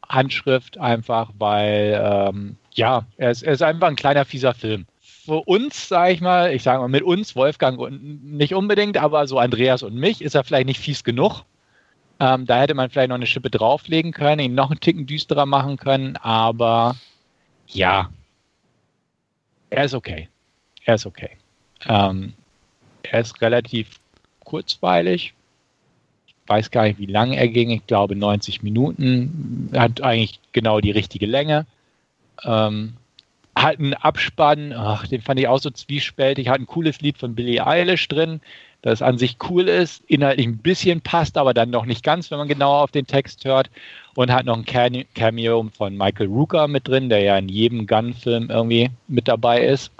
[0.10, 4.86] Handschrift einfach, weil ähm, ja, er ist, er ist einfach ein kleiner fieser Film
[5.30, 9.28] für uns, sage ich mal, ich sage mal mit uns, Wolfgang und nicht unbedingt, aber
[9.28, 11.43] so Andreas und mich, ist er vielleicht nicht fies genug.
[12.19, 15.45] Ähm, da hätte man vielleicht noch eine Schippe drauflegen können, ihn noch einen Ticken düsterer
[15.45, 16.95] machen können, aber
[17.67, 18.10] ja,
[19.69, 20.28] er ist okay.
[20.86, 21.38] Er ist okay.
[21.88, 22.34] Ähm,
[23.04, 24.00] er ist relativ
[24.43, 25.36] kurzweilig.
[26.50, 27.70] Weiß gar nicht, wie lang er ging.
[27.70, 29.70] Ich glaube 90 Minuten.
[29.74, 31.68] Hat eigentlich genau die richtige Länge.
[32.44, 32.94] Ähm,
[33.56, 37.36] hat einen Abspann, ach, den fand ich auch so zwiespältig, hat ein cooles Lied von
[37.36, 38.42] Billie Eilish drin,
[38.82, 42.38] das an sich cool ist, inhaltlich ein bisschen passt, aber dann noch nicht ganz, wenn
[42.38, 43.70] man genauer auf den Text hört.
[44.16, 48.50] Und hat noch ein Cameo von Michael Rooker mit drin, der ja in jedem Gun-Film
[48.50, 49.92] irgendwie mit dabei ist.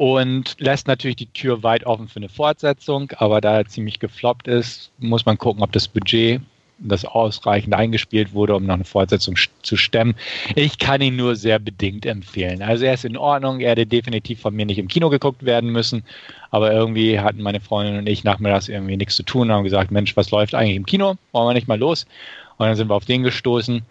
[0.00, 4.48] Und lässt natürlich die Tür weit offen für eine Fortsetzung, aber da er ziemlich gefloppt
[4.48, 6.40] ist, muss man gucken, ob das Budget
[6.78, 10.14] das ausreichend eingespielt wurde, um noch eine Fortsetzung zu stemmen.
[10.54, 12.62] Ich kann ihn nur sehr bedingt empfehlen.
[12.62, 15.68] Also er ist in Ordnung, er hätte definitiv von mir nicht im Kino geguckt werden
[15.68, 16.02] müssen,
[16.50, 19.90] aber irgendwie hatten meine Freundin und ich nachmittags irgendwie nichts zu tun und haben gesagt,
[19.90, 21.16] Mensch, was läuft eigentlich im Kino?
[21.32, 22.06] Wollen wir nicht mal los?
[22.56, 23.82] Und dann sind wir auf den gestoßen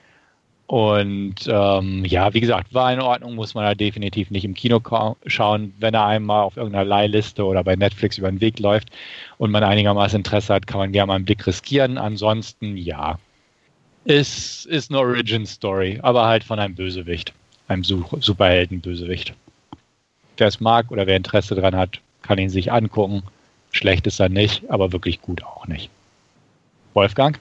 [0.70, 4.80] und ähm, ja, wie gesagt, war in Ordnung, muss man da definitiv nicht im Kino
[5.26, 5.74] schauen.
[5.80, 8.90] Wenn er einmal auf irgendeiner Leihliste oder bei Netflix über den Weg läuft
[9.40, 11.98] und man einigermaßen Interesse hat, kann man gerne mal einen Blick riskieren.
[11.98, 13.18] Ansonsten, ja,
[14.06, 17.34] ist, ist eine Origin-Story, aber halt von einem Bösewicht,
[17.68, 19.34] einem Superhelden-Bösewicht.
[20.38, 23.24] Wer es mag oder wer Interesse daran hat, kann ihn sich angucken.
[23.72, 25.90] Schlecht ist er nicht, aber wirklich gut auch nicht.
[26.94, 27.40] Wolfgang?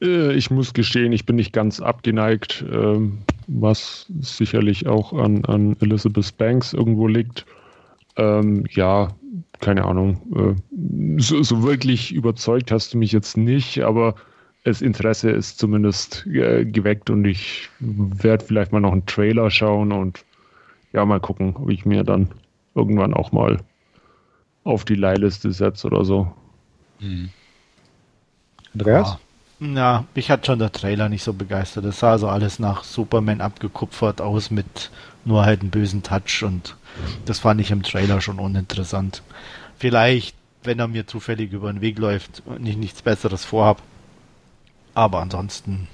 [0.00, 5.76] Äh, ich muss gestehen, ich bin nicht ganz abgeneigt, ähm, was sicherlich auch an, an
[5.80, 7.46] Elizabeth Banks irgendwo liegt.
[8.16, 9.08] Ähm, ja,
[9.60, 10.20] keine Ahnung.
[10.34, 14.14] Äh, so, so, wirklich überzeugt hast du mich jetzt nicht, aber
[14.64, 19.92] das Interesse ist zumindest äh, geweckt und ich werde vielleicht mal noch einen Trailer schauen
[19.92, 20.24] und
[20.92, 22.28] ja, mal gucken, ob ich mir dann
[22.74, 23.58] irgendwann auch mal
[24.64, 26.32] auf die Leihliste setze oder so.
[26.98, 27.30] Hm.
[28.74, 29.10] Andreas?
[29.10, 29.20] Ja.
[29.58, 31.84] Ja, mich hat schon der Trailer nicht so begeistert.
[31.86, 34.90] Es sah so alles nach Superman abgekupfert aus mit
[35.24, 36.76] nur halt einem bösen Touch und
[37.24, 39.22] das fand ich im Trailer schon uninteressant.
[39.78, 43.82] Vielleicht, wenn er mir zufällig über den Weg läuft und ich nichts Besseres vorhab.
[44.94, 45.88] Aber ansonsten.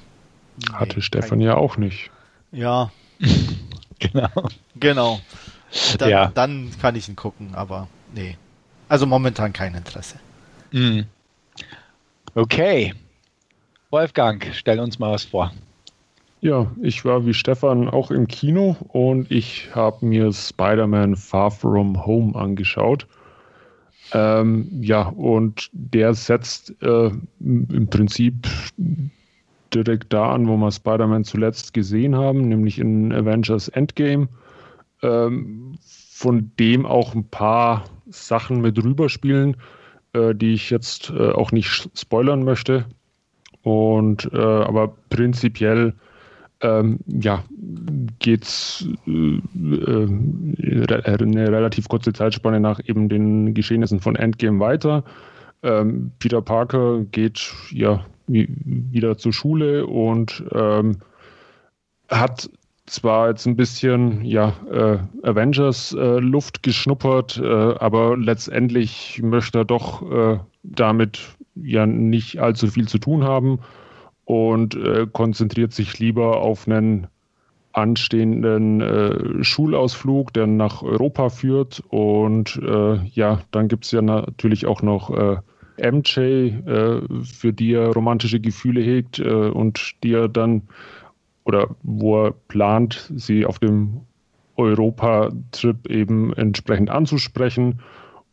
[0.72, 2.10] Hatte nee, Stefan ja auch nicht.
[2.50, 2.90] Ja.
[3.98, 4.48] genau.
[4.76, 5.20] Genau.
[5.98, 6.30] Dann, ja.
[6.34, 8.36] dann kann ich ihn gucken, aber nee.
[8.88, 10.16] Also momentan kein Interesse.
[10.72, 11.02] Mm.
[12.34, 12.94] Okay.
[13.92, 15.52] Wolfgang, stell uns mal was vor.
[16.40, 22.06] Ja, ich war wie Stefan auch im Kino und ich habe mir Spider-Man Far From
[22.06, 23.06] Home angeschaut.
[24.14, 28.48] Ähm, ja, und der setzt äh, im Prinzip
[29.74, 34.28] direkt da an, wo wir Spider-Man zuletzt gesehen haben, nämlich in Avengers Endgame.
[35.02, 39.58] Ähm, von dem auch ein paar Sachen mit rüberspielen,
[40.14, 42.86] äh, die ich jetzt äh, auch nicht spoilern möchte.
[43.62, 45.94] Und äh, aber prinzipiell
[46.62, 47.44] ähm, ja,
[48.18, 50.08] geht es äh, äh,
[51.04, 55.04] eine relativ kurze Zeitspanne nach eben den Geschehnissen von Endgame weiter.
[55.62, 60.98] Ähm, Peter Parker geht ja wieder zur Schule und ähm,
[62.08, 62.48] hat
[62.86, 70.02] zwar jetzt ein bisschen ja, äh, Avengers-Luft äh, geschnuppert, äh, aber letztendlich möchte er doch
[70.10, 71.20] äh, damit
[71.54, 73.60] ja nicht allzu viel zu tun haben
[74.24, 77.06] und äh, konzentriert sich lieber auf einen
[77.72, 81.82] anstehenden äh, Schulausflug, der nach Europa führt.
[81.88, 82.60] Und
[83.14, 85.08] ja, dann gibt es ja natürlich auch noch
[85.78, 86.52] MJ,
[87.24, 90.62] für die er romantische Gefühle hegt und die er dann
[91.44, 94.02] oder wo er plant, sie auf dem
[94.56, 97.80] Europa-Trip eben entsprechend anzusprechen.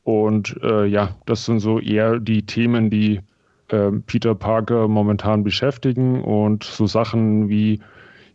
[0.10, 3.20] Und äh, ja, das sind so eher die Themen, die
[3.68, 7.80] äh, Peter Parker momentan beschäftigen und so Sachen wie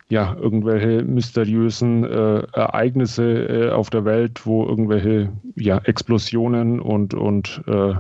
[0.08, 7.64] ja, irgendwelche mysteriösen äh, Ereignisse äh, auf der Welt, wo irgendwelche ja, Explosionen und, und
[7.66, 7.94] äh,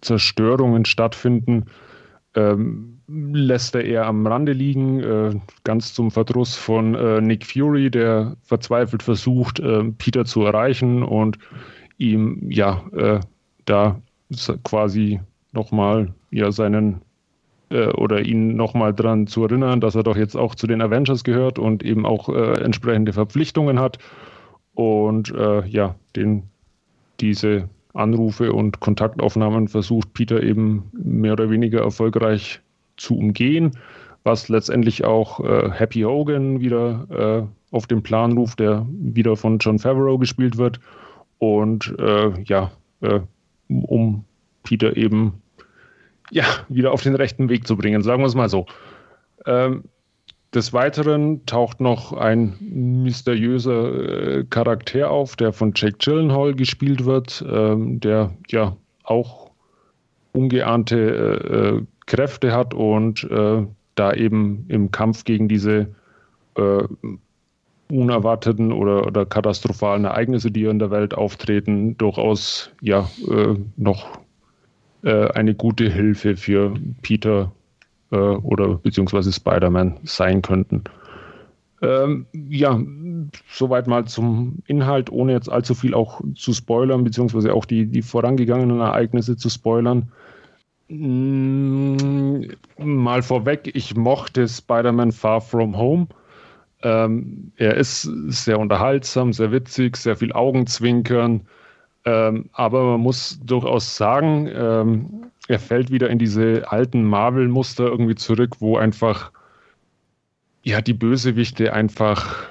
[0.00, 1.66] Zerstörungen stattfinden.
[2.34, 8.36] Ähm, lässt er eher am Rande liegen, äh, ganz zum Verdruss von Nick Fury, der
[8.42, 9.62] verzweifelt versucht,
[9.98, 11.38] Peter zu erreichen und
[12.00, 13.20] ihm ja äh,
[13.64, 14.00] da
[14.64, 15.20] quasi
[15.52, 17.02] nochmal ja seinen
[17.70, 21.22] äh, oder ihn nochmal dran zu erinnern, dass er doch jetzt auch zu den Avengers
[21.22, 23.98] gehört und eben auch äh, entsprechende Verpflichtungen hat
[24.74, 25.34] und
[25.66, 26.44] ja, den
[27.20, 32.60] diese Anrufe und Kontaktaufnahmen versucht Peter eben mehr oder weniger erfolgreich
[32.96, 33.72] zu umgehen,
[34.22, 39.58] was letztendlich auch äh, Happy Hogan wieder äh, auf den Plan ruft, der wieder von
[39.58, 40.80] John Favreau gespielt wird.
[41.40, 43.20] Und äh, ja, äh,
[43.68, 44.24] um
[44.62, 45.42] Peter eben
[46.30, 48.66] ja, wieder auf den rechten Weg zu bringen, sagen wir es mal so.
[49.46, 49.84] Ähm,
[50.54, 57.44] des Weiteren taucht noch ein mysteriöser äh, Charakter auf, der von Jake Gyllenhaal gespielt wird,
[57.48, 59.50] ähm, der ja auch
[60.32, 65.94] ungeahnte äh, äh Kräfte hat und äh, da eben im Kampf gegen diese
[66.56, 66.82] äh,
[67.90, 74.18] unerwarteten oder, oder katastrophalen Ereignisse, die in der Welt auftreten, durchaus ja äh, noch
[75.02, 77.52] äh, eine gute Hilfe für Peter
[78.10, 80.84] äh, oder beziehungsweise Spider-Man sein könnten.
[81.82, 82.78] Ähm, ja,
[83.50, 88.02] soweit mal zum Inhalt, ohne jetzt allzu viel auch zu spoilern, beziehungsweise auch die, die
[88.02, 90.12] vorangegangenen Ereignisse zu spoilern.
[90.88, 92.48] Mm,
[92.78, 96.08] mal vorweg, ich mochte Spider-Man Far From Home.
[96.82, 101.42] Ähm, er ist sehr unterhaltsam, sehr witzig, sehr viel Augenzwinkern.
[102.04, 108.14] Ähm, aber man muss durchaus sagen, ähm, er fällt wieder in diese alten Marvel-Muster irgendwie
[108.14, 109.32] zurück, wo einfach
[110.62, 112.46] ja die Bösewichte einfach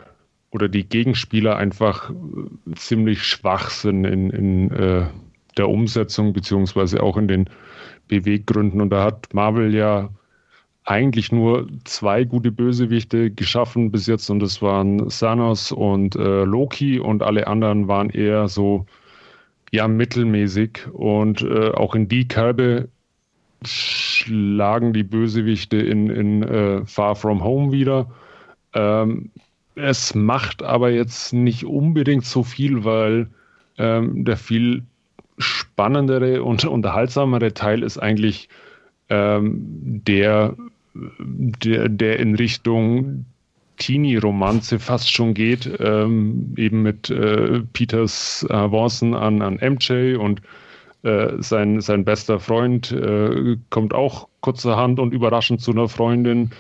[0.52, 5.08] oder die Gegenspieler einfach äh, ziemlich schwach sind in, in äh,
[5.58, 7.50] der Umsetzung, beziehungsweise auch in den
[8.08, 8.82] Beweggründen.
[8.82, 10.10] Und da hat Marvel ja
[10.90, 17.00] eigentlich nur zwei gute Bösewichte geschaffen bis jetzt und das waren Thanos und äh, Loki
[17.00, 18.88] und alle anderen waren eher so
[19.72, 22.90] ja mittelmäßig und äh, auch in die Kerbe
[23.64, 28.10] schlagen die Bösewichte in, in äh, Far From Home wieder.
[28.74, 29.30] Ähm,
[29.76, 33.28] es macht aber jetzt nicht unbedingt so viel, weil
[33.78, 34.82] ähm, der viel
[35.38, 38.50] spannendere und unterhaltsamere Teil ist eigentlich
[39.10, 39.62] ähm,
[40.06, 40.56] der,
[41.20, 43.26] der, der in Richtung
[43.78, 50.42] Teenie-Romanze fast schon geht, ähm, eben mit äh, Peters Avancen an, an MJ und
[51.04, 56.52] äh, sein, sein bester Freund äh, kommt auch kurzerhand und überraschend zu einer Freundin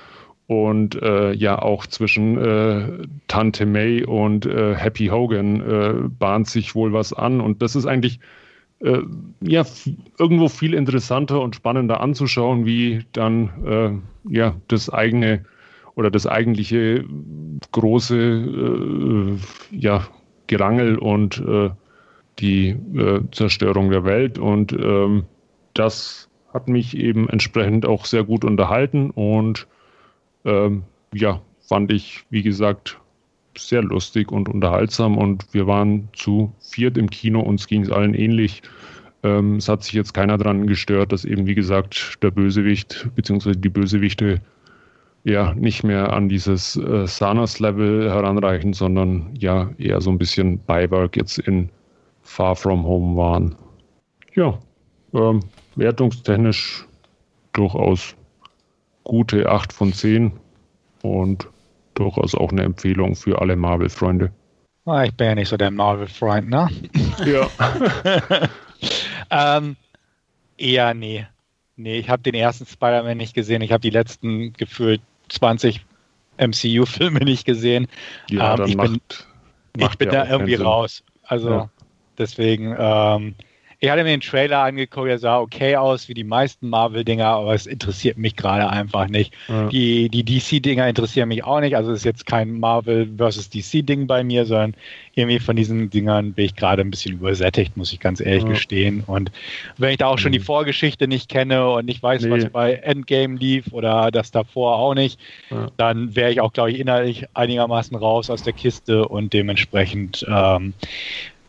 [0.47, 6.93] und äh, ja auch zwischen äh, Tante May und äh, Happy Hogan bahnt sich wohl
[6.93, 8.19] was an und das ist eigentlich
[8.79, 9.01] äh,
[9.41, 9.65] ja,
[10.17, 15.45] irgendwo viel interessanter und spannender anzuschauen, wie dann äh, ja, das eigene
[15.95, 17.03] oder das eigentliche
[17.71, 20.07] große äh, ja,
[20.47, 21.71] Gerangel und äh,
[22.39, 24.39] die äh, Zerstörung der Welt.
[24.39, 25.25] Und ähm,
[25.73, 29.67] das hat mich eben entsprechend auch sehr gut unterhalten und
[30.45, 32.99] ähm, ja, fand ich, wie gesagt,
[33.57, 38.13] sehr lustig und unterhaltsam und wir waren zu viert im Kino, uns ging es allen
[38.13, 38.61] ähnlich.
[39.23, 43.53] Ähm, es hat sich jetzt keiner daran gestört, dass eben, wie gesagt, der Bösewicht bzw.
[43.53, 44.41] die Bösewichte
[45.23, 51.17] ja nicht mehr an dieses äh, Sanas-Level heranreichen, sondern ja eher so ein bisschen Beiwerk
[51.17, 51.69] jetzt in
[52.21, 53.55] Far From Home waren.
[54.35, 54.57] Ja,
[55.13, 55.41] ähm,
[55.75, 56.85] wertungstechnisch
[57.53, 58.15] durchaus
[59.03, 60.31] gute 8 von 10
[61.01, 61.47] und
[61.99, 64.31] durchaus auch eine Empfehlung für alle Marvel-Freunde.
[64.85, 66.67] Ah, ich bin ja nicht so der Marvel-Freund, ne?
[67.25, 67.47] Ja.
[69.57, 69.75] ähm,
[70.57, 71.27] eher nee.
[71.75, 73.61] Nee, ich habe den ersten Spider-Man nicht gesehen.
[73.61, 75.85] Ich habe die letzten gefühlt 20
[76.37, 77.87] MCU-Filme nicht gesehen.
[78.29, 79.01] Ja, Ähm, ich macht, bin,
[79.75, 80.65] ich macht bin ja da irgendwie Sinn.
[80.65, 81.03] raus.
[81.23, 81.69] Also Ja.
[82.17, 83.35] deswegen, ähm,
[83.81, 87.53] ich hatte mir den Trailer angeguckt, er sah okay aus wie die meisten Marvel-Dinger, aber
[87.53, 89.33] es interessiert mich gerade einfach nicht.
[89.47, 89.69] Ja.
[89.69, 91.77] Die, die DC-Dinger interessieren mich auch nicht.
[91.77, 94.73] Also es ist jetzt kein Marvel versus DC-Ding bei mir, sondern
[95.15, 98.49] irgendwie von diesen Dingern bin ich gerade ein bisschen übersättigt, muss ich ganz ehrlich Ja.
[98.49, 99.03] gestehen.
[99.07, 99.31] Und
[99.77, 100.43] wenn ich da auch schon die Mhm.
[100.43, 102.31] Vorgeschichte nicht kenne und nicht weiß, Nee.
[102.31, 105.19] was bei Endgame lief oder das davor auch nicht,
[105.51, 105.69] Ja.
[105.77, 110.73] dann wäre ich auch, glaube ich, innerlich einigermaßen raus aus der Kiste und dementsprechend ähm,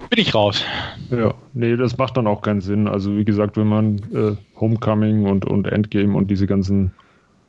[0.09, 0.65] bin ich raus.
[1.11, 2.89] Ja, nee, das macht dann auch keinen Sinn.
[2.89, 6.93] Also wie gesagt, wenn man äh, Homecoming und, und Endgame und diese ganzen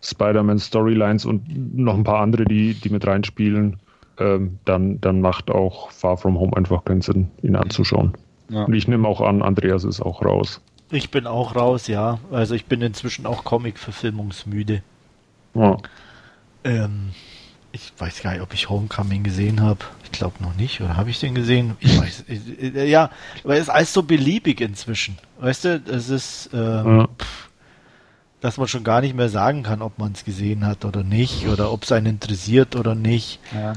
[0.02, 3.78] Spider-Man-Storylines und noch ein paar andere, die, die mit reinspielen,
[4.18, 8.14] ähm, dann, dann macht auch Far From Home einfach keinen Sinn, ihn anzuschauen.
[8.50, 8.66] Ja.
[8.66, 10.62] Und ich nehme auch an, Andreas ist auch raus.
[10.92, 12.20] Ich bin auch raus, ja.
[12.32, 14.84] Also ich bin inzwischen auch Comic-Verfilmungsmüde.
[15.54, 15.78] Ja.
[16.64, 17.12] Ähm,
[17.74, 19.80] ich weiß gar nicht, ob ich Homecoming gesehen habe.
[20.04, 20.82] Ich glaube noch nicht.
[20.82, 21.78] Oder habe ich den gesehen?
[21.80, 22.26] Ich weiß.
[22.28, 23.10] äh, äh, ja,
[23.44, 25.18] weil es ist alles so beliebig inzwischen.
[25.40, 27.08] Weißt du, es ist, ähm, Ja.
[28.42, 31.48] dass man schon gar nicht mehr sagen kann, ob man es gesehen hat oder nicht.
[31.48, 33.40] Oder ob es einen interessiert oder nicht.
[33.54, 33.74] Ja.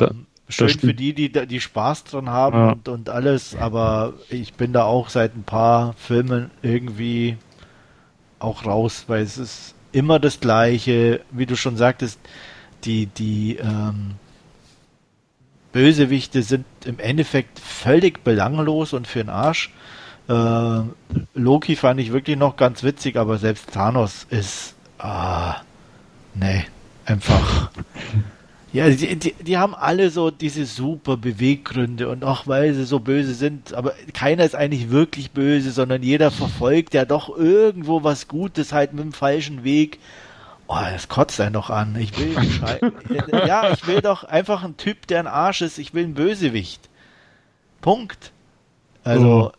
[0.00, 0.80] Ähm, schön stimmt.
[0.80, 2.70] für die, die, da- die Spaß dran haben Ja.
[2.72, 7.36] und, und alles, aber ich bin da auch seit ein paar Filmen irgendwie
[8.40, 12.20] auch raus, weil es ist immer das Gleiche, wie du schon sagtest,
[12.88, 14.14] die, die ähm,
[15.72, 19.70] Bösewichte sind im Endeffekt völlig belanglos und für den Arsch.
[20.28, 20.80] Äh,
[21.34, 25.56] Loki fand ich wirklich noch ganz witzig, aber selbst Thanos ist, ah,
[26.34, 26.64] nee,
[27.04, 27.70] einfach.
[28.70, 33.00] Ja, die, die, die haben alle so diese super Beweggründe und auch weil sie so
[33.00, 38.28] böse sind, aber keiner ist eigentlich wirklich böse, sondern jeder verfolgt ja doch irgendwo was
[38.28, 39.98] Gutes halt mit dem falschen Weg.
[40.70, 41.96] Oh, das kotzt einen doch an.
[41.98, 42.36] Ich will
[43.46, 45.78] ja, ich will doch einfach einen Typ, der ein Arsch ist.
[45.78, 46.88] Ich will einen Bösewicht.
[47.80, 48.32] Punkt.
[49.04, 49.52] Also,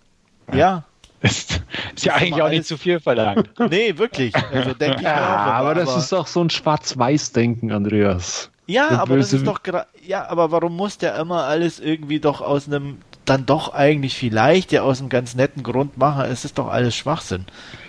[0.53, 0.83] ja,
[1.21, 1.61] Ist,
[1.95, 3.49] ist ja eigentlich auch nicht zu viel verlangt.
[3.69, 4.33] nee, wirklich.
[4.53, 5.53] Also denke ich Ja, auch.
[5.53, 8.51] aber das ist auch so ein Schwarz-Weiß-Denken, Andreas.
[8.67, 9.59] Ja, Der aber das Böse- ist doch
[10.05, 14.71] ja, aber warum muss der immer alles irgendwie doch aus einem dann doch eigentlich vielleicht
[14.71, 16.23] ja aus einem ganz netten Grund machen?
[16.25, 17.45] Es ist doch alles Schwachsinn.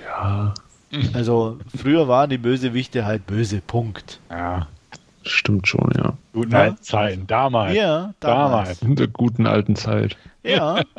[0.06, 0.54] Ja,
[1.14, 3.60] Also früher waren die Bösewichte halt böse.
[3.66, 4.18] Punkt.
[4.30, 4.66] Ja.
[5.22, 6.14] stimmt schon, ja.
[6.32, 6.58] Guten Ja.
[6.60, 7.74] alten Zeiten, damals.
[7.76, 8.82] Ja, damals.
[8.82, 10.16] In der guten alten Zeit.
[10.42, 10.82] Ja.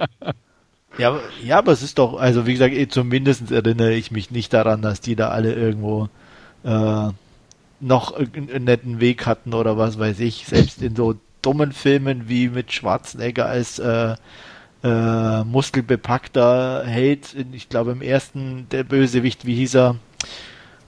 [0.98, 4.30] Ja, aber- ja, aber es ist doch, also wie gesagt, eh, zumindest erinnere ich mich
[4.30, 6.10] nicht daran, dass die da alle irgendwo
[6.66, 7.08] äh,
[7.80, 10.46] noch einen netten Weg hatten oder was weiß ich.
[10.48, 14.16] Selbst in so dummen Filmen wie mit Schwarzenegger als äh,
[14.84, 19.96] äh, muskelbepackter Held, ich glaube im ersten, der Bösewicht, wie hieß er?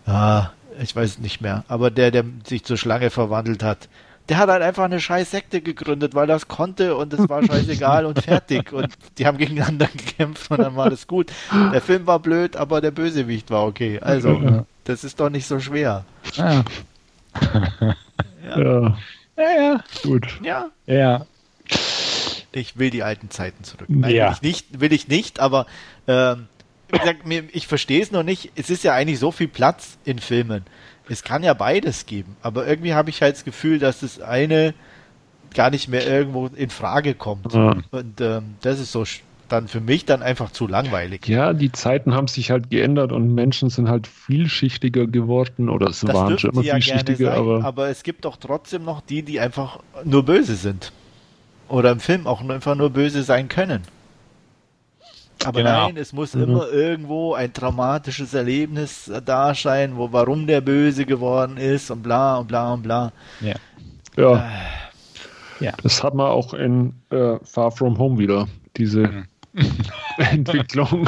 [0.06, 0.50] Ah,
[0.82, 3.90] ich weiß es nicht mehr, aber der, der sich zur Schlange verwandelt hat.
[4.30, 8.06] Der hat halt einfach eine scheiß Sekte gegründet, weil das konnte und es war scheißegal
[8.06, 8.72] und fertig.
[8.72, 11.32] Und die haben gegeneinander gekämpft und dann war das gut.
[11.74, 14.00] Der Film war blöd, aber der Bösewicht war okay.
[14.00, 16.06] Also, das ist doch nicht so schwer.
[16.36, 16.64] Ja.
[18.46, 18.98] Ja, Ja,
[19.38, 19.84] Ja, ja.
[20.04, 20.28] gut.
[20.44, 20.70] ja.
[20.86, 21.26] ja.
[22.54, 23.88] Ich will die alten Zeiten zurück.
[23.90, 24.28] Nein, Ja.
[24.28, 25.66] will ich nicht, will ich nicht, aber
[27.24, 28.52] mir, ich verstehe es noch nicht.
[28.56, 30.64] Es ist ja eigentlich so viel Platz in Filmen.
[31.10, 34.74] Es kann ja beides geben, aber irgendwie habe ich halt das Gefühl, dass das eine
[35.54, 37.54] gar nicht mehr irgendwo in Frage kommt.
[37.54, 37.76] Ja.
[37.92, 39.04] Und ähm, das ist so
[39.50, 41.28] dann für mich dann einfach zu langweilig.
[41.28, 46.00] Ja, die Zeiten haben sich halt geändert und Menschen sind halt vielschichtiger geworden oder es
[46.00, 49.22] Das waren schon immer ja vielschichtiger, sein, aber, aber es gibt doch trotzdem noch die,
[49.22, 50.92] die einfach nur böse sind.
[51.74, 53.82] Oder im Film auch nur- einfach nur böse sein können.
[55.44, 55.88] Aber Genau.
[55.88, 56.44] nein, es muss Mhm.
[56.44, 62.04] immer irgendwo ein traumatisches Erlebnis äh, da sein, wo warum der böse geworden ist und
[62.04, 63.12] bla und bla und bla.
[63.42, 63.56] ja.
[64.16, 64.52] ja,
[65.60, 65.72] Ja.
[65.82, 68.48] das hat man auch in äh, Far From Home wieder,
[68.78, 69.26] diese Mhm.
[70.18, 71.08] Entwicklung,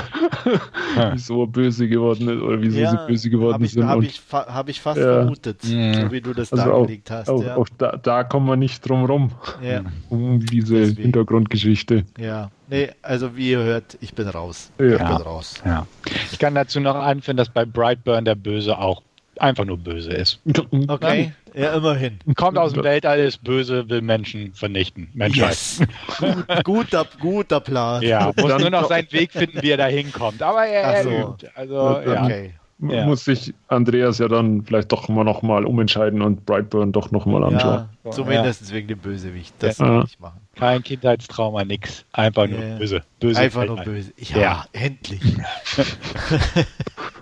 [1.13, 3.87] wieso er böse geworden ist oder wieso sie böse geworden habe ich, sind.
[3.87, 5.15] hab und ich, fa hab ich fast Ja.
[5.15, 5.93] vermutet, Mhm.
[5.93, 7.29] so wie du das also auch, dargelegt hast.
[7.29, 7.55] auch, ja.
[7.57, 9.31] auch da, da kommen wir nicht drum rum,
[9.61, 11.01] ja, um diese Deswegen.
[11.03, 12.05] Hintergrundgeschichte.
[12.17, 12.49] ja.
[12.67, 14.71] Nee, also wie ihr hört, ich bin raus.
[14.79, 14.85] Ja.
[14.85, 15.17] Ich Ja.
[15.17, 15.61] bin raus.
[15.63, 15.85] ja.
[16.31, 19.03] Ich kann dazu noch anführen, dass bei Brightburn der Böse auch
[19.39, 20.39] einfach nur böse ist.
[20.87, 22.19] Okay, ja, immerhin.
[22.35, 25.09] Kommt aus dem Weltall, ist böse, will Menschen vernichten.
[25.13, 25.49] Menschheit.
[25.49, 25.81] Yes.
[26.19, 28.01] Gut, guter, guter Plan.
[28.01, 30.41] Ja, muss Dann- nur noch seinen Weg finden, wie er da hinkommt.
[30.41, 31.09] Aber er, er so.
[31.09, 31.49] übt.
[31.55, 32.23] Also, ja.
[32.25, 32.53] Okay.
[32.79, 33.05] ja.
[33.05, 37.25] muss sich Andreas ja dann vielleicht doch mal noch mal umentscheiden und Brightburn doch noch
[37.25, 37.87] mal anschauen.
[38.03, 39.55] Ja, zumindest wegen dem Bösewicht.
[39.59, 40.03] Das ja.
[40.03, 40.41] ich machen.
[40.55, 42.05] Kein Kindheitstrauma, nix.
[42.11, 43.01] Einfach nur böse.
[43.19, 43.39] böse.
[43.39, 44.11] Einfach nur böse.
[44.17, 44.65] Ja, ja.
[44.73, 45.21] endlich.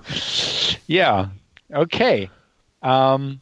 [0.87, 1.31] ja,
[1.73, 2.29] okay.
[2.81, 3.39] Ähm,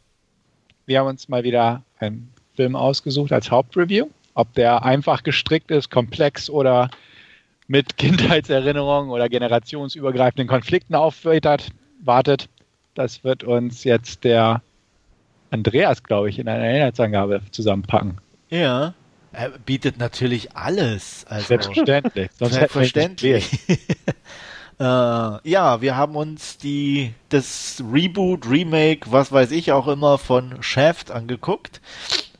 [0.86, 4.08] wir haben uns mal wieder einen Film ausgesucht als Hauptreview.
[4.34, 6.90] Ob der einfach gestrickt ist, komplex oder
[7.66, 11.68] mit Kindheitserinnerungen oder generationsübergreifenden Konflikten aufwartet,
[12.00, 12.48] wartet,
[12.94, 14.62] das wird uns jetzt der
[15.50, 18.18] Andreas, glaube ich, in einer Inhaltsangabe zusammenpacken.
[18.48, 18.94] Ja,
[19.32, 21.24] er bietet natürlich alles.
[21.26, 22.30] Also Selbstverständlich.
[22.38, 23.60] Selbstverständlich.
[24.78, 30.62] äh, ja, wir haben uns die das Reboot, Remake, was weiß ich auch immer von
[30.62, 31.80] Shaft angeguckt.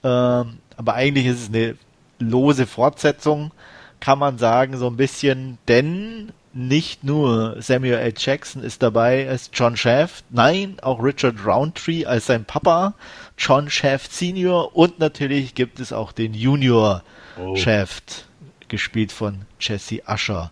[0.02, 1.76] Ähm, aber eigentlich ist es eine
[2.18, 3.52] lose Fortsetzung,
[4.00, 8.14] kann man sagen, so ein bisschen, denn nicht nur Samuel L.
[8.16, 12.94] Jackson ist dabei als John Shaft, nein, auch Richard Roundtree als sein Papa,
[13.38, 17.02] John Shaft Senior und natürlich gibt es auch den Junior
[17.38, 17.56] oh.
[17.56, 18.26] Shaft,
[18.68, 20.50] gespielt von Jesse Usher.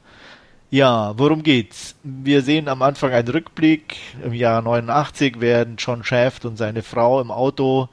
[0.72, 1.96] Ja, worum geht's?
[2.04, 3.96] Wir sehen am Anfang einen Rückblick.
[4.24, 7.88] Im Jahr 89 werden John Shaft und seine Frau im Auto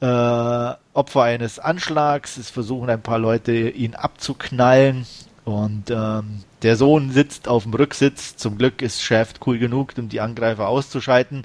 [0.00, 2.38] äh, Opfer eines Anschlags.
[2.38, 5.04] Es versuchen ein paar Leute, ihn abzuknallen.
[5.44, 8.36] Und ähm, der Sohn sitzt auf dem Rücksitz.
[8.36, 11.42] Zum Glück ist Shaft cool genug, um die Angreifer auszuschalten.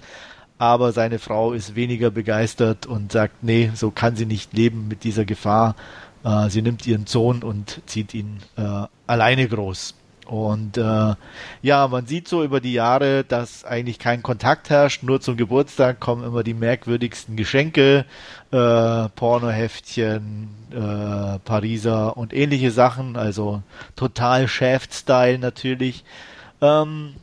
[0.59, 5.03] Aber seine Frau ist weniger begeistert und sagt, nee, so kann sie nicht leben mit
[5.03, 5.75] dieser Gefahr.
[6.23, 9.95] Äh, sie nimmt ihren Sohn und zieht ihn äh, alleine groß.
[10.29, 11.15] Und äh,
[11.63, 15.01] ja, man sieht so über die Jahre, dass eigentlich kein Kontakt herrscht.
[15.01, 18.05] Nur zum Geburtstag kommen immer die merkwürdigsten Geschenke,
[18.51, 23.15] äh, Pornoheftchen, äh, Pariser und ähnliche Sachen.
[23.15, 23.63] Also
[23.95, 26.03] total Shaft-Style natürlich.
[26.61, 27.15] Ähm,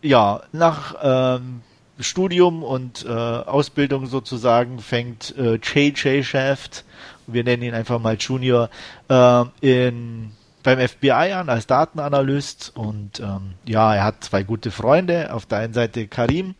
[0.00, 1.60] ja, nach ähm,
[2.00, 6.86] Studium und äh, Ausbildung sozusagen fängt äh, JJ Shaft,
[7.26, 8.70] wir nennen ihn einfach mal Junior,
[9.10, 10.30] äh, in
[10.62, 15.32] beim FBI an als Datenanalyst und ähm, ja, er hat zwei gute Freunde.
[15.32, 16.54] Auf der einen Seite Karim,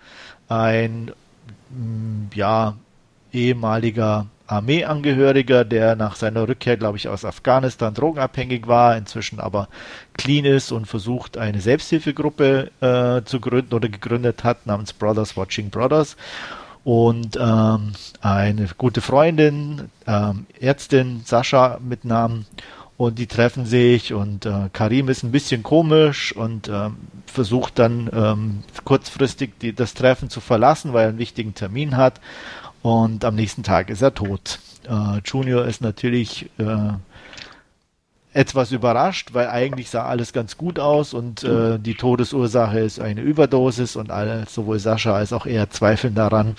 [0.49, 1.13] ein
[1.71, 2.75] mh, mm, ja
[3.33, 9.69] ehemaliger Armeeangehöriger, der nach seiner Rückkehr, glaube ich, aus Afghanistan drogenabhängig war, inzwischen aber
[10.15, 15.69] clean ist und versucht, eine Selbsthilfegruppe äh, zu gründen oder gegründet hat, namens Brothers Watching
[15.69, 16.17] Brothers.
[16.83, 17.93] Und ähm,
[18.23, 22.47] eine gute Freundin, ähm, Ärztin Sascha mit Namen
[22.99, 26.97] und die treffen sich und äh, Karim ist ein bisschen komisch und ähm,
[27.27, 32.21] versucht dann ähm, kurzfristig die, das Treffen zu verlassen, weil er einen wichtigen Termin hat
[32.83, 34.59] und am nächsten Tag ist er tot.
[34.89, 36.93] Äh, Junior ist natürlich äh,
[38.33, 43.21] etwas überrascht, weil eigentlich sah alles ganz gut aus und äh, die Todesursache ist eine
[43.21, 46.57] Überdosis und alle, sowohl Sascha als auch er zweifeln daran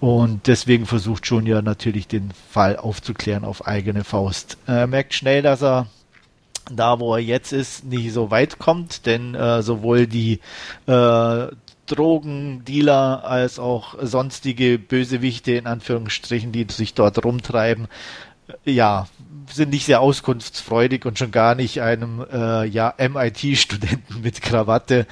[0.00, 4.56] und deswegen versucht Junior natürlich den Fall aufzuklären auf eigene Faust.
[4.66, 5.86] Er merkt schnell, dass er
[6.70, 10.40] da, wo er jetzt ist, nicht so weit kommt, denn äh, sowohl die
[10.86, 11.46] äh,
[11.86, 17.88] Drogendealer als auch sonstige Bösewichte in Anführungsstrichen, die sich dort rumtreiben,
[18.64, 19.08] ja,
[19.50, 25.06] sind nicht sehr auskunftsfreudig und schon gar nicht einem äh, ja, MIT-Studenten mit Krawatte.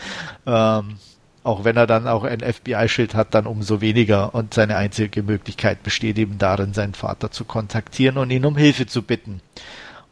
[0.46, 0.98] Ähm,
[1.46, 4.34] auch wenn er dann auch ein FBI-Schild hat, dann umso weniger.
[4.34, 8.86] Und seine einzige Möglichkeit besteht eben darin, seinen Vater zu kontaktieren und ihn um Hilfe
[8.86, 9.40] zu bitten.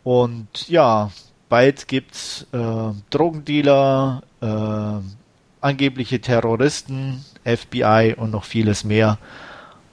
[0.04, 1.10] Und ja,
[1.48, 5.04] bald gibt's äh, Drogendealer, äh,
[5.60, 9.18] angebliche Terroristen, FBI und noch vieles mehr.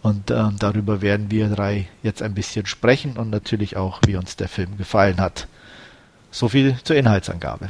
[0.03, 4.35] Und äh, darüber werden wir drei jetzt ein bisschen sprechen und natürlich auch, wie uns
[4.35, 5.47] der Film gefallen hat.
[6.29, 7.69] So viel zur Inhaltsangabe.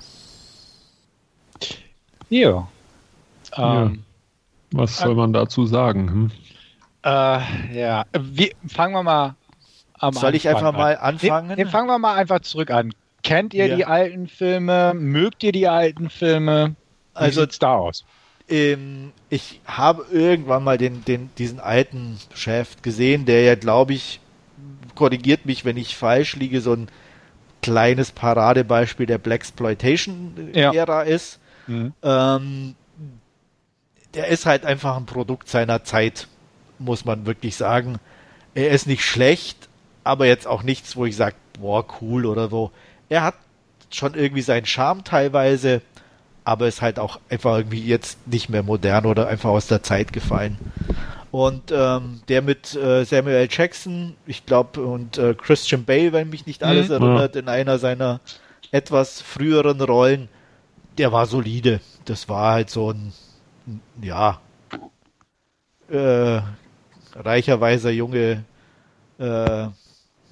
[2.29, 2.67] Ja,
[3.57, 4.03] ähm,
[4.73, 4.79] ja.
[4.79, 6.09] Was soll man dazu sagen?
[6.09, 6.31] Hm?
[7.03, 9.35] Äh, ja, wie, fangen wir mal
[10.01, 10.75] am Soll ich einfach an.
[10.75, 11.49] mal anfangen?
[11.49, 12.93] Nee, nee, fangen wir mal einfach zurück an.
[13.23, 13.75] Kennt ihr ja.
[13.75, 14.93] die alten Filme?
[14.95, 16.75] Mögt ihr die alten Filme?
[17.13, 18.03] Wie also sieht's da aus?
[18.49, 24.19] Ähm, ich habe irgendwann mal den, den, diesen alten Chef gesehen, der ja, glaube ich,
[24.95, 26.87] korrigiert mich, wenn ich falsch liege, so ein
[27.61, 31.01] kleines Paradebeispiel der Blaxploitation-Ära ja.
[31.01, 31.39] ist.
[31.67, 31.93] Mhm.
[32.01, 32.75] Ähm,
[34.13, 36.27] der ist halt einfach ein Produkt seiner Zeit,
[36.79, 37.97] muss man wirklich sagen.
[38.53, 39.69] Er ist nicht schlecht,
[40.03, 42.71] aber jetzt auch nichts, wo ich sage, boah, cool oder so.
[43.09, 43.35] Er hat
[43.89, 45.81] schon irgendwie seinen Charme teilweise,
[46.43, 50.11] aber ist halt auch einfach irgendwie jetzt nicht mehr modern oder einfach aus der Zeit
[50.11, 50.57] gefallen.
[51.31, 53.47] Und ähm, der mit äh, Samuel.
[53.49, 56.95] Jackson, ich glaube, und äh, Christian Bale, wenn mich nicht alles mhm.
[56.95, 58.19] erinnert, in einer seiner
[58.71, 60.27] etwas früheren Rollen,
[60.97, 61.79] der war solide.
[62.03, 63.13] Das war halt so ein
[64.01, 64.39] ja,
[65.89, 66.41] äh,
[67.13, 68.43] reicher, weiser Junge
[69.17, 69.67] äh,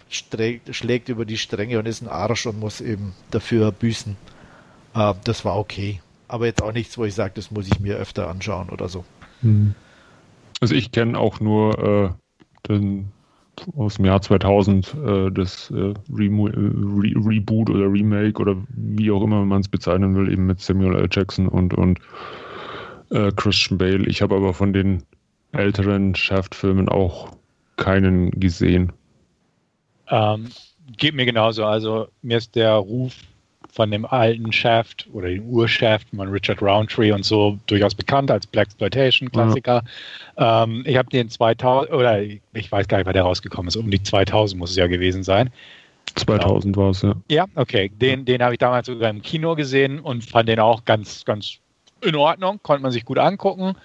[0.10, 4.16] schlägt über die Stränge und ist ein Arsch und muss eben dafür büßen.
[4.96, 6.02] Äh, das war okay.
[6.28, 9.04] Aber jetzt auch nichts, wo ich sage, das muss ich mir öfter anschauen oder so.
[9.42, 9.74] Hm.
[10.62, 13.12] Also ich kenne auch nur äh, den
[13.76, 19.24] aus dem Jahr 2000 äh, das äh, Remo Re Reboot oder Remake oder wie auch
[19.24, 21.10] immer man es bezeichnen will, eben mit Samuel L.
[21.12, 22.00] Jackson und, und
[23.12, 24.06] äh, Christian Bale.
[24.08, 25.04] Ich habe aber von den
[25.52, 27.32] älteren Shaft-Filmen auch
[27.76, 28.92] keinen gesehen.
[30.10, 30.50] Ähm,
[30.98, 31.66] geht mir genauso.
[31.66, 33.16] Also mir ist der Ruf
[33.72, 38.48] von dem alten Shaft oder dem Urshaft von Richard Roundtree und so durchaus bekannt als
[38.48, 39.84] Black Exploitation Klassiker.
[40.38, 40.64] Ja.
[40.64, 43.76] Ähm, ich habe den 2000 oder ich weiß gar nicht, wann der rausgekommen ist.
[43.76, 45.52] Um die 2000 muss es ja gewesen sein.
[46.16, 47.14] 2000 war es, ja.
[47.30, 47.92] Ja, okay.
[48.02, 51.60] Den, den habe ich damals sogar im Kino gesehen und fand den auch ganz, ganz
[52.02, 52.60] in Ordnung.
[52.64, 53.76] Konnte man sich gut angucken.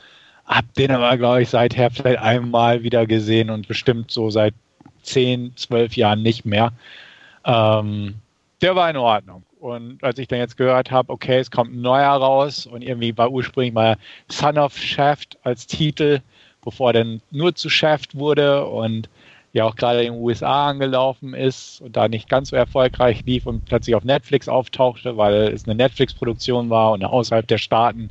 [0.47, 4.55] Hab den aber, glaube ich, seither vielleicht einmal wieder gesehen und bestimmt so seit
[5.03, 6.73] 10, 12 Jahren nicht mehr.
[7.45, 8.15] Ähm,
[8.61, 9.43] der war in Ordnung.
[9.61, 13.17] Und als ich dann jetzt gehört habe, okay, es kommt ein neuer raus und irgendwie
[13.17, 13.97] war ursprünglich mal
[14.31, 16.21] Son of Shaft als Titel,
[16.63, 19.09] bevor er dann nur zu Shaft wurde und
[19.55, 23.47] ja auch gerade in den USA angelaufen ist und da nicht ganz so erfolgreich lief
[23.47, 28.11] und plötzlich auf Netflix auftauchte, weil es eine Netflix-Produktion war und außerhalb der Staaten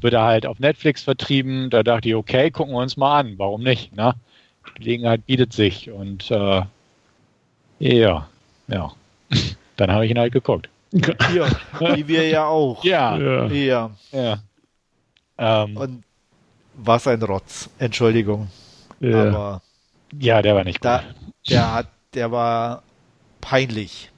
[0.00, 1.68] wird er halt auf Netflix vertrieben.
[1.68, 3.94] Da dachte ich, okay, gucken wir uns mal an, warum nicht?
[3.94, 4.14] Ne?
[4.66, 6.62] Die Gelegenheit bietet sich und äh,
[7.78, 8.28] ja,
[8.66, 8.92] ja.
[9.76, 10.70] Dann habe ich ihn halt geguckt.
[10.90, 11.48] Ja,
[11.96, 12.82] wie wir ja auch.
[12.82, 13.48] Ja.
[13.48, 13.90] Ja.
[14.10, 14.38] ja.
[15.36, 16.02] Ähm, Und
[16.74, 17.68] was ein Rotz.
[17.78, 18.48] Entschuldigung.
[19.00, 19.28] Ja.
[19.28, 19.62] Aber
[20.18, 21.32] ja, der war nicht da, gut.
[21.50, 22.82] Der hat, der war
[23.40, 24.10] peinlich.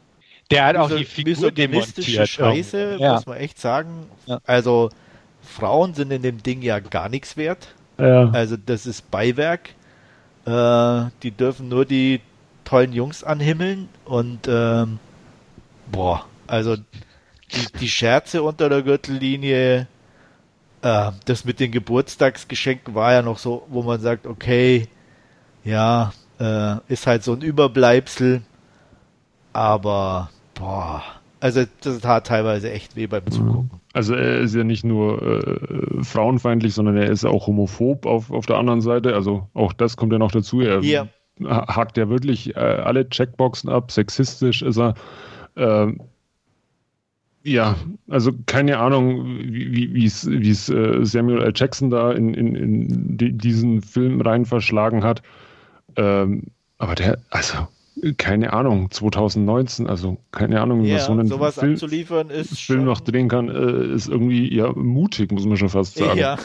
[0.51, 2.29] Der hat auch die Figur demontiert.
[2.29, 3.15] Scheiße, ja.
[3.15, 4.07] muss man echt sagen.
[4.27, 4.41] Ja.
[4.45, 4.91] Also
[5.43, 7.75] Frauen sind in dem Ding ja gar nichts wert.
[7.99, 8.31] Ja.
[8.31, 9.71] Also das ist Beiwerk.
[10.47, 12.21] Äh, die dürfen nur die
[12.65, 14.99] tollen Jungs anhimmeln und ähm,
[15.91, 19.87] boah, also die, die Scherze unter der Gürtellinie,
[20.83, 24.89] äh, das mit den Geburtstagsgeschenken war ja noch so, wo man sagt, okay,
[25.65, 28.43] ja, äh, ist halt so ein Überbleibsel,
[29.53, 31.03] aber boah,
[31.41, 33.81] also das tat teilweise echt weh beim Zugucken.
[33.93, 38.47] Also er ist ja nicht nur äh, frauenfeindlich, sondern er ist auch homophob auf, auf
[38.47, 39.15] der anderen Seite.
[39.15, 40.61] Also auch das kommt ja noch dazu.
[40.61, 41.09] Er ja.
[41.41, 43.91] hakt ja wirklich äh, alle Checkboxen ab.
[43.91, 44.95] Sexistisch ist er.
[45.57, 46.01] Ähm,
[47.43, 47.77] ja,
[48.09, 51.53] also keine Ahnung, wie es wie äh, Samuel L.
[51.55, 55.23] Jackson da in, in, in die, diesen Film rein verschlagen hat.
[55.97, 56.45] Ähm,
[56.79, 57.69] aber der, also
[58.17, 62.85] keine Ahnung, 2019, also keine Ahnung, ja, was so ein sowas Film, abzuliefern ist Film
[62.85, 66.19] noch drehen kann, äh, ist irgendwie ja mutig, muss man schon fast sagen.
[66.19, 66.39] Ja.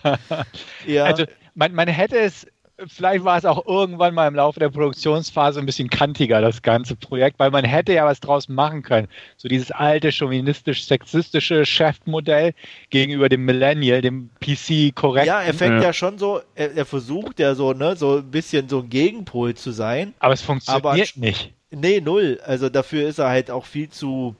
[0.86, 1.04] ja.
[1.04, 1.24] Also
[1.54, 2.46] man, man hätte es
[2.86, 6.96] vielleicht war es auch irgendwann mal im Laufe der Produktionsphase ein bisschen kantiger, das ganze
[6.96, 9.08] Projekt, weil man hätte ja was draus machen können.
[9.36, 12.52] So dieses alte, chauvinistisch-sexistische Chefmodell
[12.90, 15.26] gegenüber dem Millennial, dem PC-korrekten.
[15.26, 15.84] Ja, er fängt ja.
[15.84, 19.54] ja, schon so, er, er, versucht ja so, ne, so ein bisschen so ein Gegenpol
[19.54, 20.14] zu sein.
[20.18, 21.52] Aber es funktioniert aber, nicht.
[21.70, 22.40] Nee, null.
[22.44, 24.36] Also dafür ist er halt auch viel zu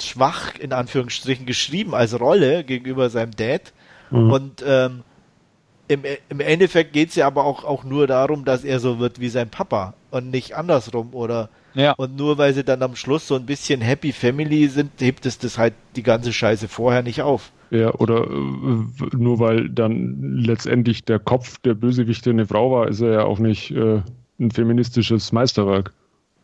[0.00, 3.72] schwach, in Anführungsstrichen, geschrieben als Rolle gegenüber seinem Dad.
[4.10, 4.32] Mhm.
[4.32, 5.02] Und ähm,
[5.90, 9.20] im, im Endeffekt geht es ja aber auch, auch nur darum, dass er so wird
[9.20, 11.48] wie sein Papa und nicht andersrum, oder?
[11.74, 11.92] Ja.
[11.92, 15.38] Und nur weil sie dann am Schluss so ein bisschen Happy Family sind, hebt es
[15.38, 17.52] das halt die ganze Scheiße vorher nicht auf.
[17.70, 23.00] Ja, oder äh, nur weil dann letztendlich der Kopf der Bösewichte eine Frau war, ist
[23.00, 24.02] er ja auch nicht äh,
[24.40, 25.92] ein feministisches Meisterwerk.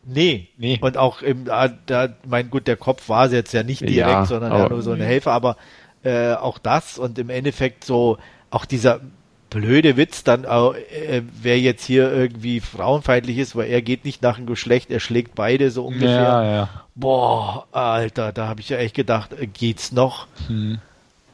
[0.05, 0.77] Nee, nee.
[0.81, 4.25] Und auch im, da, mein gut, der Kopf war es jetzt ja nicht direkt, ja,
[4.25, 5.57] sondern ja nur so ein Helfer, aber
[6.03, 8.17] äh, auch das und im Endeffekt so,
[8.49, 9.01] auch dieser
[9.49, 14.21] blöde Witz dann auch, äh, wer jetzt hier irgendwie frauenfeindlich ist, weil er geht nicht
[14.21, 16.09] nach dem Geschlecht, er schlägt beide so ungefähr.
[16.09, 16.69] Ja, ja.
[16.95, 20.27] Boah, Alter, da habe ich ja echt gedacht, äh, geht's noch?
[20.47, 20.79] Hm.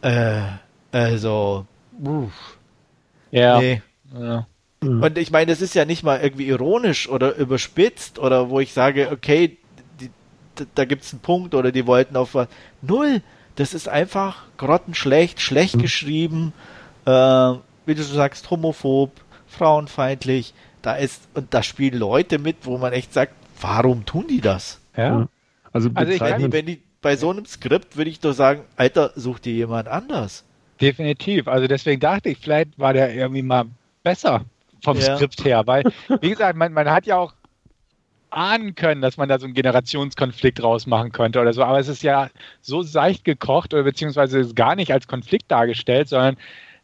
[0.01, 0.41] Äh,
[0.91, 1.65] also,
[2.03, 2.57] uff.
[3.31, 3.59] Ja.
[3.59, 3.81] Nee.
[4.17, 4.47] ja.
[4.81, 8.73] Und ich meine, es ist ja nicht mal irgendwie ironisch oder überspitzt oder wo ich
[8.73, 9.57] sage, okay,
[9.99, 10.09] die,
[10.75, 12.47] da gibt's einen Punkt oder die wollten auf was.
[12.81, 13.21] Null.
[13.55, 16.53] Das ist einfach grottenschlecht, schlecht geschrieben.
[17.05, 17.53] Äh,
[17.85, 19.11] wie du sagst, homophob,
[19.47, 20.53] frauenfeindlich.
[20.81, 24.81] Da ist, und da spielen Leute mit, wo man echt sagt, warum tun die das?
[24.97, 25.27] Ja.
[25.71, 29.11] Also, also ich kann, wenn die, bei so einem Skript würde ich doch sagen, Alter,
[29.15, 30.43] such dir jemand anders.
[30.81, 31.47] Definitiv.
[31.47, 33.65] Also deswegen dachte ich, vielleicht war der irgendwie mal
[34.03, 34.45] besser
[34.83, 35.15] vom ja.
[35.15, 35.83] Skript her, weil,
[36.21, 37.33] wie gesagt, man, man hat ja auch
[38.29, 42.03] ahnen können, dass man da so einen Generationskonflikt rausmachen könnte oder so, aber es ist
[42.03, 42.29] ja
[42.61, 46.37] so seicht gekocht oder beziehungsweise gar nicht als Konflikt dargestellt, sondern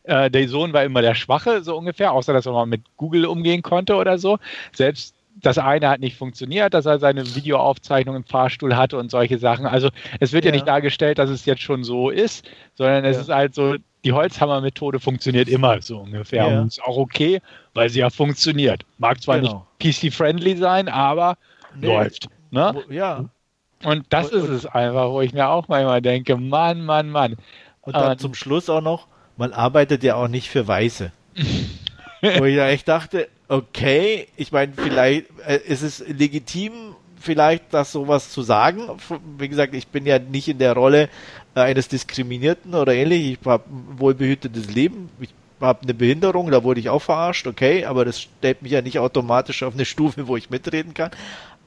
[0.10, 3.28] Äh, der Sohn war immer der Schwache, so ungefähr, außer dass er mal mit Google
[3.28, 4.40] umgehen konnte oder so.
[4.74, 9.38] Selbst das eine hat nicht funktioniert, dass er seine Videoaufzeichnung im Fahrstuhl hatte und solche
[9.38, 9.68] Sachen.
[9.68, 9.90] Also
[10.20, 13.22] es wird ja, ja nicht dargestellt, dass es jetzt schon so ist, sondern es ja.
[13.22, 16.50] ist halt so, die Holzhammer-Methode funktioniert immer so ungefähr.
[16.50, 16.62] Ja.
[16.62, 17.40] Und ist auch okay,
[17.76, 18.86] weil sie ja funktioniert.
[18.98, 19.68] Mag zwar genau.
[19.80, 21.38] nicht PC-friendly sein, aber
[21.80, 21.86] nee.
[21.86, 22.30] läuft.
[22.50, 22.84] Ne?
[22.90, 23.26] Ja.
[23.84, 27.38] Und das ist es einfach, wo ich mir auch manchmal denke, Mann, Mann, Mann.
[27.82, 29.08] Und dann aber, zum Schluss auch noch,
[29.40, 31.12] man arbeitet ja auch nicht für Weiße.
[32.38, 36.74] wo ich ja echt dachte, okay, ich meine, vielleicht äh, ist es legitim,
[37.18, 38.82] vielleicht das sowas zu sagen.
[39.38, 41.10] Wie gesagt, ich bin ja nicht in der Rolle
[41.56, 43.40] äh, eines Diskriminierten oder ähnlich.
[43.40, 45.10] Ich habe ein wohlbehütetes Leben.
[45.22, 45.30] Ich
[45.62, 49.00] habe eine Behinderung, da wurde ich auch verarscht, okay, aber das stellt mich ja nicht
[49.00, 51.12] automatisch auf eine Stufe, wo ich mitreden kann.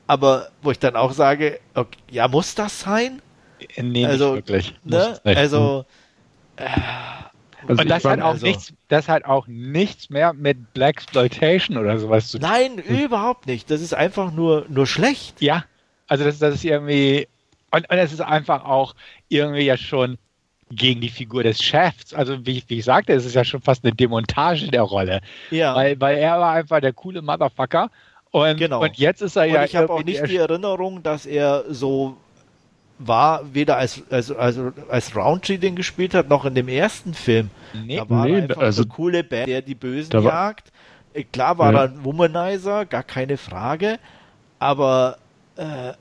[0.06, 3.22] Aber wo ich dann auch sage, okay, ja, muss das sein?
[3.80, 4.74] Nee, also, nicht wirklich.
[4.84, 5.18] Ne?
[5.24, 5.86] Also,
[6.56, 6.66] äh,
[7.68, 11.76] also und das hat auch also nichts, das hat auch nichts mehr mit Black Exploitation
[11.76, 12.48] oder sowas zu tun.
[12.48, 13.70] Nein, überhaupt nicht.
[13.70, 15.40] Das ist einfach nur, nur schlecht.
[15.40, 15.64] Ja.
[16.08, 17.28] Also das, das ist irgendwie,
[17.70, 18.94] und, und es ist einfach auch
[19.28, 20.18] irgendwie ja schon
[20.70, 22.14] gegen die Figur des Chefs.
[22.14, 25.20] Also wie, wie ich sagte, es ist ja schon fast eine Demontage der Rolle.
[25.50, 25.74] Ja.
[25.74, 27.90] Weil, weil er war einfach der coole Motherfucker.
[28.30, 28.82] Und, genau.
[28.82, 29.64] und jetzt ist er und ja.
[29.64, 32.16] Ich habe auch nicht die Erinnerung, dass er so
[33.06, 37.50] war weder als, als, also als Roundtree den gespielt hat, noch in dem ersten Film.
[37.72, 40.72] Nee, da war nee, er einfach also, eine coole Band, der die Bösen jagt.
[41.14, 41.78] Äh, klar war ja.
[41.80, 43.98] er ein Womanizer, gar keine Frage,
[44.58, 45.18] aber
[45.56, 45.92] äh,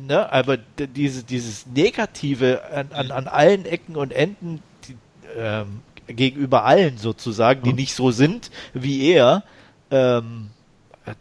[0.00, 4.96] ne, aber diese, dieses Negative an, an, an allen Ecken und Enden die,
[5.36, 9.44] ähm, gegenüber allen sozusagen, die nicht so sind wie er,
[9.90, 10.50] ähm,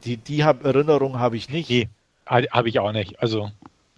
[0.03, 1.69] die, die hab, Erinnerung habe ich nicht.
[1.69, 1.89] Nee,
[2.25, 3.21] habe ich auch nicht.
[3.21, 3.51] Also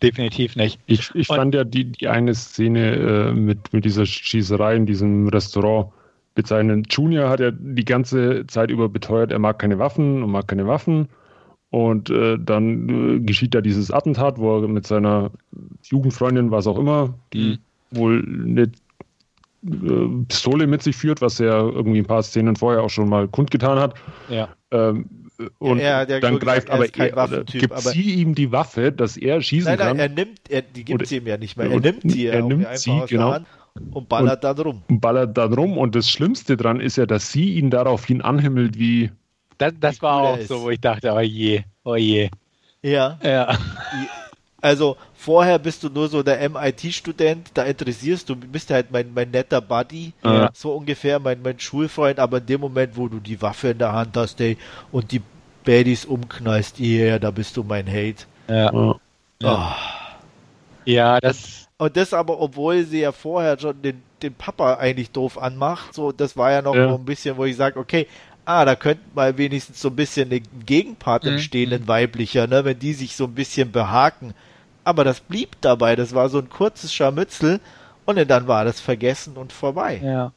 [0.03, 0.79] definitiv nicht.
[0.85, 5.27] Ich, ich fand ja die, die eine Szene äh, mit, mit dieser Schießerei in diesem
[5.29, 5.91] Restaurant
[6.35, 6.87] bezeichnet.
[6.93, 10.67] Junior hat ja die ganze Zeit über beteuert, er mag keine Waffen und mag keine
[10.67, 11.07] Waffen.
[11.69, 15.31] Und äh, dann äh, geschieht da dieses Attentat, wo er mit seiner
[15.83, 17.59] Jugendfreundin, was auch immer, die
[17.91, 17.97] mhm.
[17.97, 18.71] wohl eine
[19.65, 23.27] äh, Pistole mit sich führt, was er irgendwie ein paar Szenen vorher auch schon mal
[23.27, 23.95] kundgetan hat.
[24.29, 24.49] Ja.
[24.69, 25.22] Ähm,
[25.59, 29.79] und ja, dann greift aber er, gibt sie ihm die Waffe, dass er schießen nein,
[29.79, 29.99] nein, kann.
[29.99, 31.69] er nimmt, er, die gibt sie ihm ja nicht mehr.
[31.69, 33.39] Er nimmt die er nimmt sie, genau.
[33.91, 34.83] und ballert dann rum.
[34.87, 38.77] Und ballert dann rum und das Schlimmste dran ist ja, dass sie ihn daraufhin anhimmelt
[38.77, 39.11] wie.
[39.57, 42.29] Das, das war auch so, wo ich dachte, oh je, oh je.
[42.81, 43.17] Ja.
[43.23, 43.57] Ja.
[44.63, 49.29] Also vorher bist du nur so der MIT-Student, da interessierst du, bist halt mein, mein
[49.29, 50.49] netter Buddy, ja.
[50.53, 53.91] so ungefähr, mein, mein Schulfreund, aber in dem Moment, wo du die Waffe in der
[53.91, 54.57] Hand hast, ey,
[54.93, 55.21] und die
[55.63, 58.25] Baddies umknallst, yeah, da bist du mein Hate.
[58.47, 58.73] Ja.
[58.73, 58.95] Oh.
[60.85, 61.67] Ja, das.
[61.77, 66.11] Und das aber, obwohl sie ja vorher schon den, den Papa eigentlich doof anmacht, so,
[66.11, 66.89] das war ja noch ja.
[66.89, 68.07] so ein bisschen, wo ich sage, okay,
[68.45, 71.31] ah, da könnte mal wenigstens so ein bisschen ein Gegenpart mhm.
[71.31, 74.33] entstehen, ein weiblicher, ne, wenn die sich so ein bisschen behaken
[74.83, 75.95] aber das blieb dabei.
[75.95, 77.59] Das war so ein kurzes Scharmützel
[78.05, 80.01] und dann war das vergessen und vorbei.
[80.03, 80.31] Ja.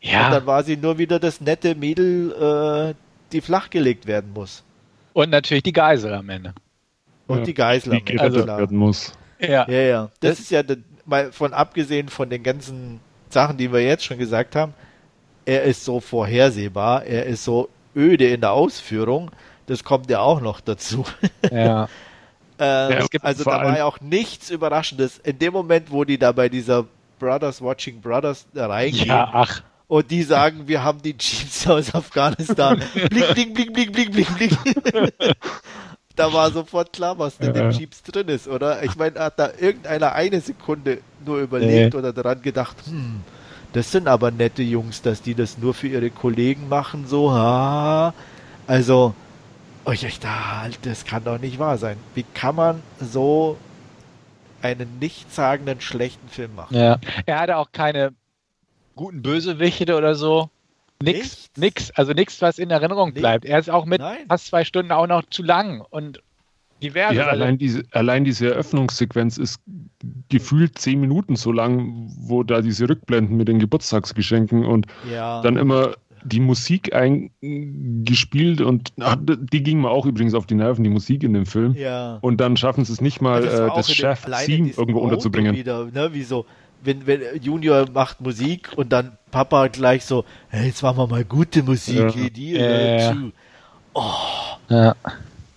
[0.00, 0.26] Ja.
[0.26, 2.94] Und dann war sie nur wieder das nette Mädel, äh,
[3.32, 4.64] die flachgelegt werden muss.
[5.12, 6.54] Und natürlich die Geisel am Ende.
[7.26, 7.44] Und ja.
[7.44, 8.22] die Geisel am Ende.
[8.22, 9.12] Also, werden muss.
[9.40, 9.68] Ja.
[9.68, 10.02] Ja, ja.
[10.20, 10.62] Das, das ist ja,
[11.04, 13.00] mal von abgesehen von den ganzen
[13.30, 14.74] Sachen, die wir jetzt schon gesagt haben,
[15.44, 19.30] er ist so vorhersehbar, er ist so öde in der Ausführung.
[19.66, 21.04] Das kommt ja auch noch dazu.
[21.50, 21.88] Ja.
[22.60, 25.18] Ähm, ja, also da war ja auch nichts Überraschendes.
[25.18, 26.86] In dem Moment, wo die da bei dieser
[27.20, 29.62] Brothers Watching Brothers da reingehen ja, ach.
[29.88, 32.80] Und die sagen, wir haben die Jeeps aus Afghanistan.
[33.10, 35.12] blink, blink, blink, blink, blink, blink, blink.
[36.14, 37.62] da war sofort klar, was denn ja.
[37.62, 38.82] in den Jeeps drin ist, oder?
[38.82, 41.98] Ich meine, hat da irgendeiner eine Sekunde nur überlegt nee.
[41.98, 43.20] oder daran gedacht, hm,
[43.72, 48.14] das sind aber nette Jungs, dass die das nur für ihre Kollegen machen, so, ha.
[48.66, 49.14] Also,
[49.90, 51.96] ich dachte, halt, das kann doch nicht wahr sein.
[52.14, 53.56] Wie kann man so
[54.60, 56.76] einen nichtssagenden schlechten Film machen?
[56.76, 58.12] Ja, er hatte auch keine
[58.98, 60.50] guten Bösewichte oder so.
[61.00, 61.50] Nix, nichts?
[61.56, 63.44] nix, also nichts, was in Erinnerung bleibt.
[63.44, 64.18] Er ist auch mit Nein.
[64.28, 66.20] fast zwei Stunden auch noch zu lang und
[66.82, 67.14] diverse.
[67.14, 69.60] Ja, allein diese, allein diese Eröffnungssequenz ist
[70.28, 75.40] gefühlt zehn Minuten so lang, wo da diese Rückblenden mit den Geburtstagsgeschenken und ja.
[75.42, 75.94] dann immer
[76.24, 81.22] die Musik eingespielt und ach, die ging mir auch übrigens auf die Nerven, die Musik
[81.22, 81.74] in dem Film.
[81.74, 82.18] Ja.
[82.22, 85.54] Und dann schaffen sie es nicht mal, das, äh, das Chef-Theme irgendwo unterzubringen.
[85.54, 86.44] Wieder, ne, wie so,
[86.82, 91.24] wenn, wenn Junior macht Musik und dann Papa gleich so, hey, jetzt machen wir mal
[91.24, 92.28] gute Musik, ja.
[92.28, 93.14] die, äh.
[93.94, 94.02] Oh.
[94.68, 94.94] Ja.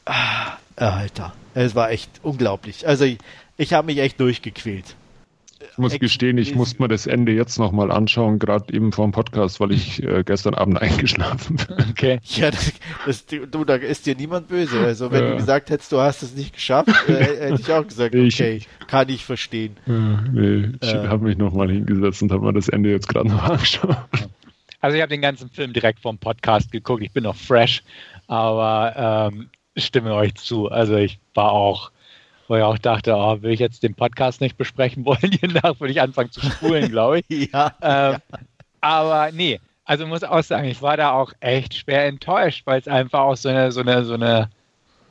[0.05, 2.87] Ah, Alter, es war echt unglaublich.
[2.87, 3.19] Also ich,
[3.57, 4.95] ich habe mich echt durchgequält.
[5.71, 9.11] Ich muss gestehen, ich muss mir das Ende jetzt nochmal anschauen, gerade eben vor dem
[9.11, 11.85] Podcast, weil ich äh, gestern Abend eingeschlafen bin.
[11.91, 12.19] Okay.
[12.23, 12.73] Ja, das,
[13.05, 14.79] das, du, da ist dir niemand böse.
[14.79, 15.31] Also wenn ja.
[15.31, 17.13] du gesagt hättest, du hast es nicht geschafft, äh,
[17.49, 19.77] hätte ich auch gesagt, okay, ich, kann ich verstehen.
[19.85, 23.29] Ja, nee, ich äh, habe mich nochmal hingesetzt und habe mir das Ende jetzt gerade
[23.29, 23.97] noch angeschaut.
[24.81, 27.03] Also ich habe den ganzen Film direkt vom Podcast geguckt.
[27.03, 27.83] Ich bin noch fresh,
[28.27, 30.69] aber ähm, stimme euch zu.
[30.69, 31.91] Also ich war auch
[32.51, 35.79] wo ich auch dachte, oh, will ich jetzt den Podcast nicht besprechen wollen, je nach
[35.79, 37.49] würde ich anfangen zu spulen, glaube ich.
[37.53, 38.19] ja, ähm, ja.
[38.81, 42.89] Aber nee, also muss auch sagen, ich war da auch echt schwer enttäuscht, weil es
[42.89, 44.49] einfach auch so eine, so eine, so eine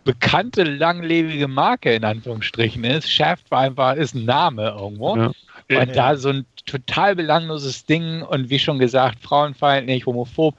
[0.04, 3.10] bekannte, langlebige Marke in Anführungsstrichen ist.
[3.10, 5.16] Shaft war einfach, ist ein Name irgendwo.
[5.16, 5.26] Ja.
[5.26, 5.34] Und
[5.70, 5.84] ja.
[5.86, 10.54] da so ein total belangloses Ding und wie schon gesagt, frauenfeindlich, homophob,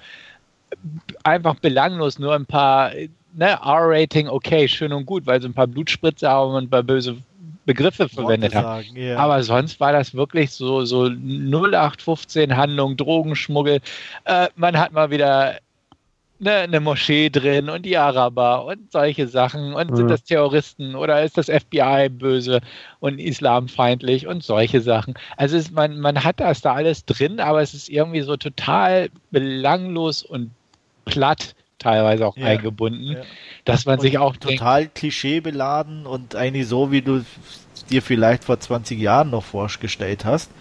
[1.23, 2.91] einfach belanglos, nur ein paar
[3.33, 6.83] ne, R-Rating, okay, schön und gut, weil sie ein paar Blutspritzer haben und ein paar
[6.83, 7.17] böse
[7.65, 8.85] Begriffe verwendet haben.
[8.95, 9.19] Yeah.
[9.19, 13.81] Aber sonst war das wirklich so, so 0815 Handlung, Drogenschmuggel.
[14.25, 15.57] Äh, man hat mal wieder
[16.39, 19.73] ne, eine Moschee drin und die Araber und solche Sachen.
[19.73, 22.61] Und sind das Terroristen oder ist das FBI böse
[22.99, 25.13] und islamfeindlich und solche Sachen.
[25.37, 29.09] Also es, man, man hat das da alles drin, aber es ist irgendwie so total
[29.29, 30.49] belanglos und
[31.05, 33.21] platt teilweise auch ja, eingebunden, ja.
[33.65, 37.23] dass man und sich auch total denkt, klischeebeladen und eigentlich so, wie du
[37.89, 40.51] dir vielleicht vor 20 Jahren noch vorgestellt hast,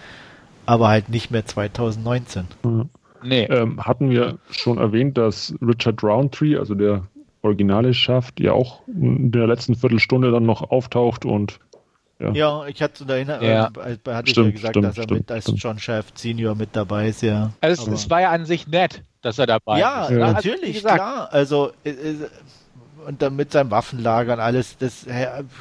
[0.67, 2.47] aber halt nicht mehr 2019.
[2.63, 2.89] Mhm.
[3.23, 3.45] Nee.
[3.45, 7.03] Ähm, hatten wir schon erwähnt, dass Richard Roundtree, also der
[7.43, 11.59] Originale schafft, ja auch in der letzten Viertelstunde dann noch auftaucht und
[12.21, 13.71] ja, ja ich hatte da erinnert, ja.
[13.85, 16.55] äh, hatte stimmt, ich ja gesagt, stimmt, dass er stimmt, mit als John Shaft Senior
[16.55, 17.53] mit dabei ist, ja.
[17.61, 20.11] Also es, es war ja an sich nett dass er dabei ja, ist.
[20.11, 21.29] Ja, also, natürlich, klar.
[21.33, 22.29] Also äh, äh,
[23.07, 25.07] und dann mit seinem Waffenlager und alles, das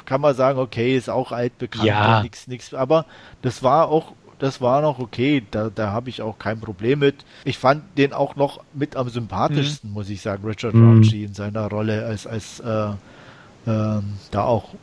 [0.04, 2.22] kann man sagen, okay, ist auch altbekannt, ja.
[2.22, 2.74] nichts, nichts.
[2.74, 3.06] Aber
[3.40, 7.24] das war auch, das war noch okay, da, da habe ich auch kein Problem mit.
[7.44, 9.94] Ich fand den auch noch mit am sympathischsten, mhm.
[9.94, 10.86] muss ich sagen, Richard mhm.
[10.86, 12.90] Raunchy in seiner Rolle als, als äh,
[13.66, 14.74] ähm, da auch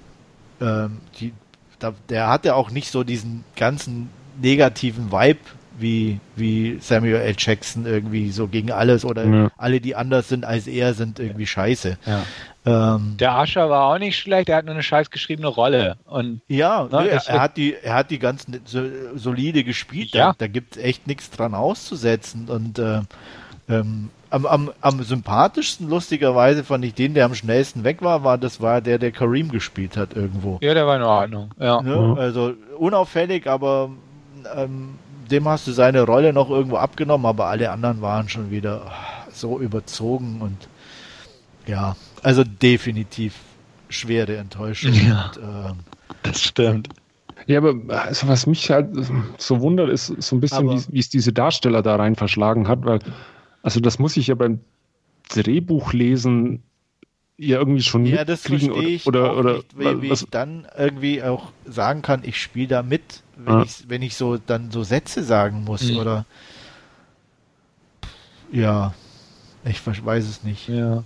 [0.59, 1.33] ähm, die,
[1.79, 4.09] da, der hatte auch nicht so diesen ganzen
[4.41, 5.39] negativen Vibe
[5.79, 7.35] wie, wie Samuel L.
[7.37, 9.51] Jackson irgendwie so gegen alles oder ja.
[9.57, 11.97] alle, die anders sind als er, sind irgendwie scheiße.
[12.05, 12.23] Ja.
[12.65, 15.97] Ähm, der Ascher war auch nicht schlecht, er hat nur eine scheiß geschriebene Rolle.
[16.05, 18.81] Und, ja, ne, er, er, hat die, er hat die ganz so,
[19.15, 20.29] solide gespielt, ja.
[20.29, 23.01] da, da gibt es echt nichts dran auszusetzen und äh,
[23.69, 28.37] ähm, am, am, am sympathischsten, lustigerweise, fand ich den, der am schnellsten weg war, war
[28.37, 30.59] das war der, der Kareem gespielt hat irgendwo.
[30.61, 31.51] Ja, der war in Ordnung.
[31.59, 31.81] Ja.
[31.81, 32.15] Ne?
[32.17, 33.89] Also unauffällig, aber
[34.55, 34.95] ähm,
[35.29, 38.91] dem hast du seine Rolle noch irgendwo abgenommen, aber alle anderen waren schon wieder
[39.31, 40.67] so überzogen und
[41.65, 43.35] ja, also definitiv
[43.89, 44.93] schwere Enttäuschung.
[44.93, 45.73] Ja, und, äh,
[46.23, 46.89] das stimmt.
[47.45, 48.89] Ja, aber also was mich halt
[49.37, 52.83] so wundert, ist so ein bisschen, wie, wie es diese Darsteller da rein verschlagen hat,
[52.83, 52.99] weil,
[53.67, 54.61] also das muss ich ja beim
[55.27, 56.63] Drehbuch lesen
[57.35, 61.21] ja irgendwie schon ja, das verstehe ich oder, oder, nicht, wie, wie ich dann irgendwie
[61.21, 63.63] auch sagen kann, ich spiele da mit, wenn, ah.
[63.63, 65.97] ich, wenn ich so dann so Sätze sagen muss mhm.
[65.97, 66.25] oder
[68.53, 68.93] ja,
[69.65, 70.69] ich weiß es nicht.
[70.69, 71.03] Ja.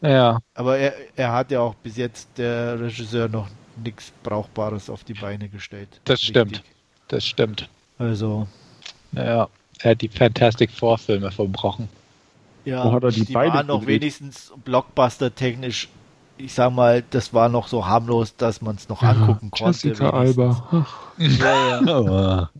[0.00, 0.40] Ja.
[0.54, 3.48] Aber er, er hat ja auch bis jetzt der Regisseur noch
[3.84, 6.00] nichts Brauchbares auf die Beine gestellt.
[6.06, 6.30] Das Richtig.
[6.30, 6.64] stimmt.
[7.06, 7.68] Das stimmt.
[7.98, 8.48] Also.
[9.12, 9.48] Ja,
[9.78, 11.88] er hat die Fantastic Four Filme verbrochen.
[12.64, 15.88] Ja, Wo hat er die, die beide waren noch wenigstens Blockbuster-technisch,
[16.36, 19.88] ich sag mal, das war noch so harmlos, dass man es noch ja, angucken konnte.
[19.88, 20.86] Jessica Alba.
[21.16, 22.50] Ja, ja.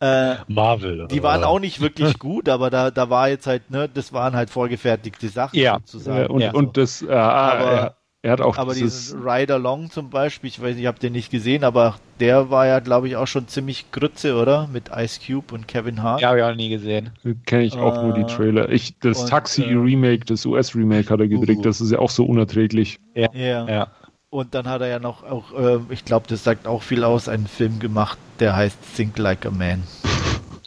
[0.32, 1.08] äh, Marvel.
[1.08, 4.34] Die waren auch nicht wirklich gut, aber da, da war jetzt halt, ne, das waren
[4.34, 5.74] halt vorgefertigte Sachen ja.
[5.84, 6.26] sozusagen.
[6.28, 7.96] und, und das, äh, aber,
[8.26, 11.12] er hat auch aber diesen Rider Long zum Beispiel, ich weiß nicht, ich habe den
[11.12, 14.66] nicht gesehen, aber der war ja, glaube ich, auch schon ziemlich Grütze, oder?
[14.66, 16.22] Mit Ice Cube und Kevin Hart.
[16.22, 17.10] Ja, habe ich auch nie gesehen.
[17.46, 18.68] Kenne ich auch äh, nur die äh, Trailer.
[18.68, 22.24] Ich, das Taxi-Remake, äh, das US-Remake hat er gedreht, uh, das ist ja auch so
[22.24, 22.98] unerträglich.
[23.14, 23.32] Ja.
[23.32, 23.68] ja.
[23.68, 23.90] ja.
[24.28, 27.28] Und dann hat er ja noch auch, äh, ich glaube, das sagt auch viel aus,
[27.28, 29.84] einen Film gemacht, der heißt Think Like a Man.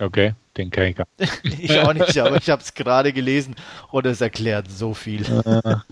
[0.01, 1.43] Okay, den kenne ich gar nicht.
[1.59, 3.53] ich auch nicht, aber ich habe es gerade gelesen
[3.91, 5.25] und es erklärt so viel.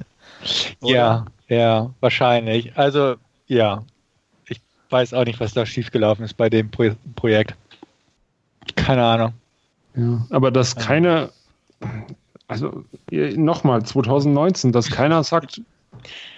[0.81, 2.77] Ja, ja, wahrscheinlich.
[2.77, 3.15] Also,
[3.47, 3.83] ja.
[4.47, 7.55] Ich weiß auch nicht, was da schiefgelaufen ist bei dem Pro Projekt.
[8.75, 9.33] Keine Ahnung.
[9.95, 10.81] Ja, aber dass ja.
[10.81, 11.29] keiner,
[12.47, 15.61] also nochmal, 2019, dass keiner sagt,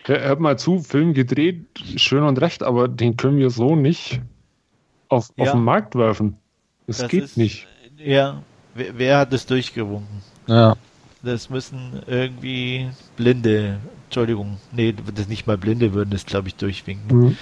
[0.05, 1.65] hört mal zu, Film gedreht,
[1.97, 4.21] schön und recht, aber den können wir so nicht
[5.09, 5.45] auf, ja.
[5.45, 6.37] auf den Markt werfen.
[6.87, 7.67] Das, das geht ist, nicht.
[7.97, 8.41] Ja,
[8.73, 10.21] wer, wer hat das durchgewunken?
[10.47, 10.75] Ja.
[11.21, 17.17] Das müssen irgendwie Blinde, Entschuldigung, nee, das nicht mal Blinde würden das, glaube ich, durchwinken.
[17.17, 17.37] Mhm.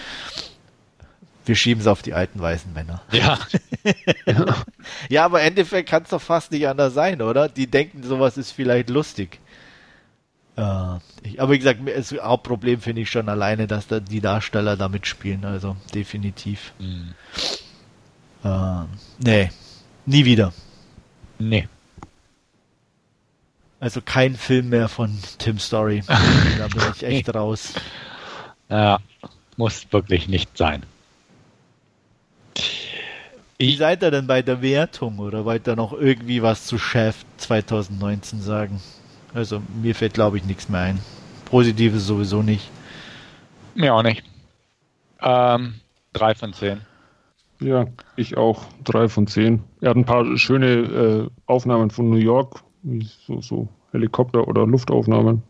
[1.45, 3.01] Wir schieben es auf die alten weißen Männer.
[3.11, 3.39] Ja.
[5.09, 7.47] ja, aber im Endeffekt kann es doch fast nicht anders sein, oder?
[7.47, 9.39] Die denken, sowas ist vielleicht lustig.
[10.57, 14.75] Äh, ich, aber wie gesagt, das Hauptproblem finde ich schon alleine, dass da die Darsteller
[14.75, 15.45] da mitspielen.
[15.45, 16.73] Also definitiv.
[16.79, 17.13] Mhm.
[18.43, 18.83] Äh,
[19.19, 19.49] nee,
[20.05, 20.51] nie wieder.
[21.39, 21.69] Nee.
[23.79, 26.03] Also kein Film mehr von Tim Story.
[26.57, 27.73] da bin ich echt raus.
[28.69, 28.99] Ja,
[29.55, 30.83] muss wirklich nicht sein.
[33.59, 37.15] Wie seid ihr denn bei der Wertung oder wollt ihr noch irgendwie was zu Chef
[37.37, 38.81] 2019 sagen?
[39.33, 40.99] Also mir fällt glaube ich nichts mehr ein.
[41.45, 42.69] Positives sowieso nicht.
[43.73, 44.23] Mir auch nicht.
[45.21, 45.75] Ähm,
[46.13, 46.81] drei von zehn.
[47.59, 48.65] Ja, ich auch.
[48.83, 49.63] Drei von zehn.
[49.81, 52.63] Er hat ein paar schöne äh, Aufnahmen von New York,
[53.25, 55.43] so, so Helikopter- oder Luftaufnahmen.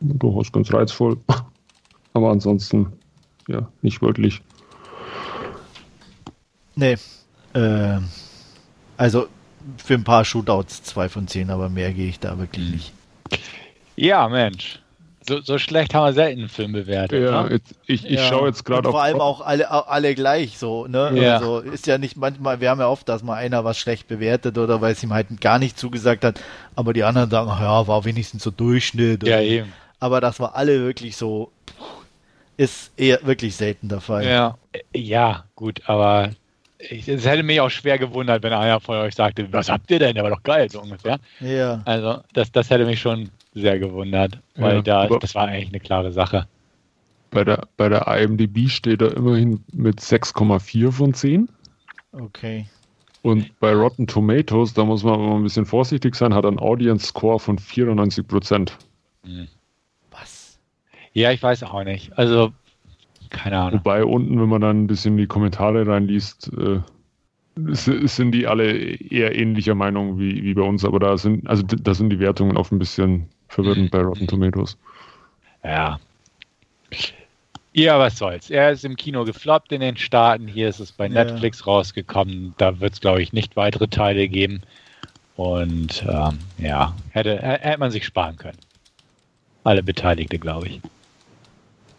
[0.00, 1.16] Durchaus ganz reizvoll.
[2.12, 2.92] Aber ansonsten,
[3.48, 4.40] ja, nicht wirklich.
[6.76, 6.96] Nee.
[7.54, 7.98] Äh,
[8.96, 9.26] also
[9.78, 12.92] für ein paar Shootouts zwei von zehn, aber mehr gehe ich da wirklich nicht.
[13.96, 14.80] Ja, Mensch.
[15.26, 17.22] So, so schlecht haben wir selten einen Film bewertet.
[17.22, 17.52] Ja, ne?
[17.52, 18.28] jetzt, ich, ich ja.
[18.28, 18.92] schaue jetzt gerade auf.
[18.92, 21.12] Vor allem auch alle, alle gleich so, ne?
[21.14, 21.36] Ja.
[21.36, 24.58] Also ist ja nicht manchmal, wir haben ja oft, dass mal einer was schlecht bewertet
[24.58, 26.40] oder weil es ihm halt gar nicht zugesagt hat,
[26.76, 29.26] aber die anderen sagen, ja, war wenigstens so Durchschnitt.
[29.26, 29.72] Ja, eben.
[29.98, 31.50] Aber das war alle wirklich so,
[32.58, 34.26] ist eher wirklich selten der Fall.
[34.26, 34.58] Ja,
[34.94, 36.30] ja, gut, aber
[36.78, 40.14] es hätte mich auch schwer gewundert, wenn einer von euch sagte, was habt ihr denn?
[40.14, 41.18] Der war doch geil, so ungefähr.
[41.40, 41.80] Ja.
[41.86, 45.80] Also, das, das hätte mich schon sehr gewundert, weil ja, da, das war eigentlich eine
[45.80, 46.46] klare Sache.
[47.30, 51.48] Bei der, bei der IMDb steht er immerhin mit 6,4 von 10.
[52.12, 52.66] Okay.
[53.22, 56.58] Und bei Rotten Tomatoes, da muss man aber ein bisschen vorsichtig sein, hat er einen
[56.58, 58.76] Audience Score von 94 Prozent.
[59.24, 59.48] Hm.
[60.10, 60.60] Was?
[61.12, 62.16] Ja, ich weiß auch nicht.
[62.18, 62.52] Also,
[63.30, 63.80] keine Ahnung.
[63.80, 66.80] Wobei unten, wenn man dann ein bisschen die Kommentare reinliest, äh,
[67.56, 71.94] sind die alle eher ähnlicher Meinung wie, wie bei uns, aber da sind, also da
[71.94, 74.76] sind die Wertungen auch ein bisschen verwirrend bei Rotten Tomatoes.
[75.62, 75.98] Ja.
[77.72, 78.50] Ja, was soll's.
[78.50, 80.46] Er ist im Kino gefloppt in den Staaten.
[80.46, 81.24] Hier ist es bei ja.
[81.24, 82.54] Netflix rausgekommen.
[82.56, 84.62] Da wird es, glaube ich, nicht weitere Teile geben.
[85.36, 88.58] Und ähm, ja, hätte, hätte man sich sparen können.
[89.64, 90.80] Alle Beteiligte, glaube ich.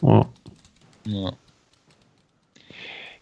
[0.01, 0.25] Oh.
[1.05, 1.33] Ja.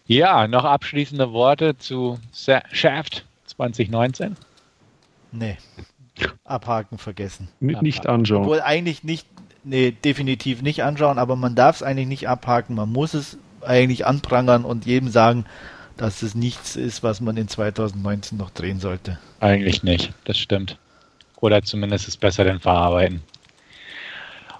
[0.06, 4.36] Ja, noch abschließende Worte zu Shaft 2019?
[5.32, 5.56] Nee.
[6.44, 7.48] Abhaken vergessen.
[7.60, 8.42] Nicht, nicht anschauen.
[8.42, 9.26] Obwohl eigentlich nicht,
[9.64, 12.76] nee, definitiv nicht anschauen, aber man darf es eigentlich nicht abhaken.
[12.76, 15.46] Man muss es eigentlich anprangern und jedem sagen,
[15.96, 19.18] dass es nichts ist, was man in 2019 noch drehen sollte.
[19.40, 20.76] Eigentlich nicht, das stimmt.
[21.40, 23.22] Oder zumindest ist besser denn verarbeiten.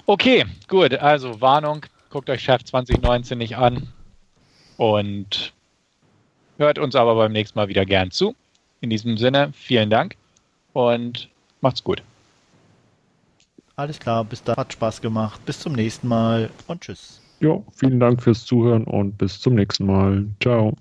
[0.06, 3.88] Okay, gut, also Warnung, guckt euch Chef 2019 nicht an
[4.76, 5.52] und
[6.58, 8.34] hört uns aber beim nächsten Mal wieder gern zu.
[8.80, 10.16] In diesem Sinne, vielen Dank
[10.72, 11.28] und
[11.64, 12.02] Macht's gut.
[13.76, 14.54] Alles klar, bis dann.
[14.54, 15.40] Hat Spaß gemacht.
[15.46, 17.22] Bis zum nächsten Mal und tschüss.
[17.40, 20.26] Ja, vielen Dank fürs Zuhören und bis zum nächsten Mal.
[20.42, 20.74] Ciao.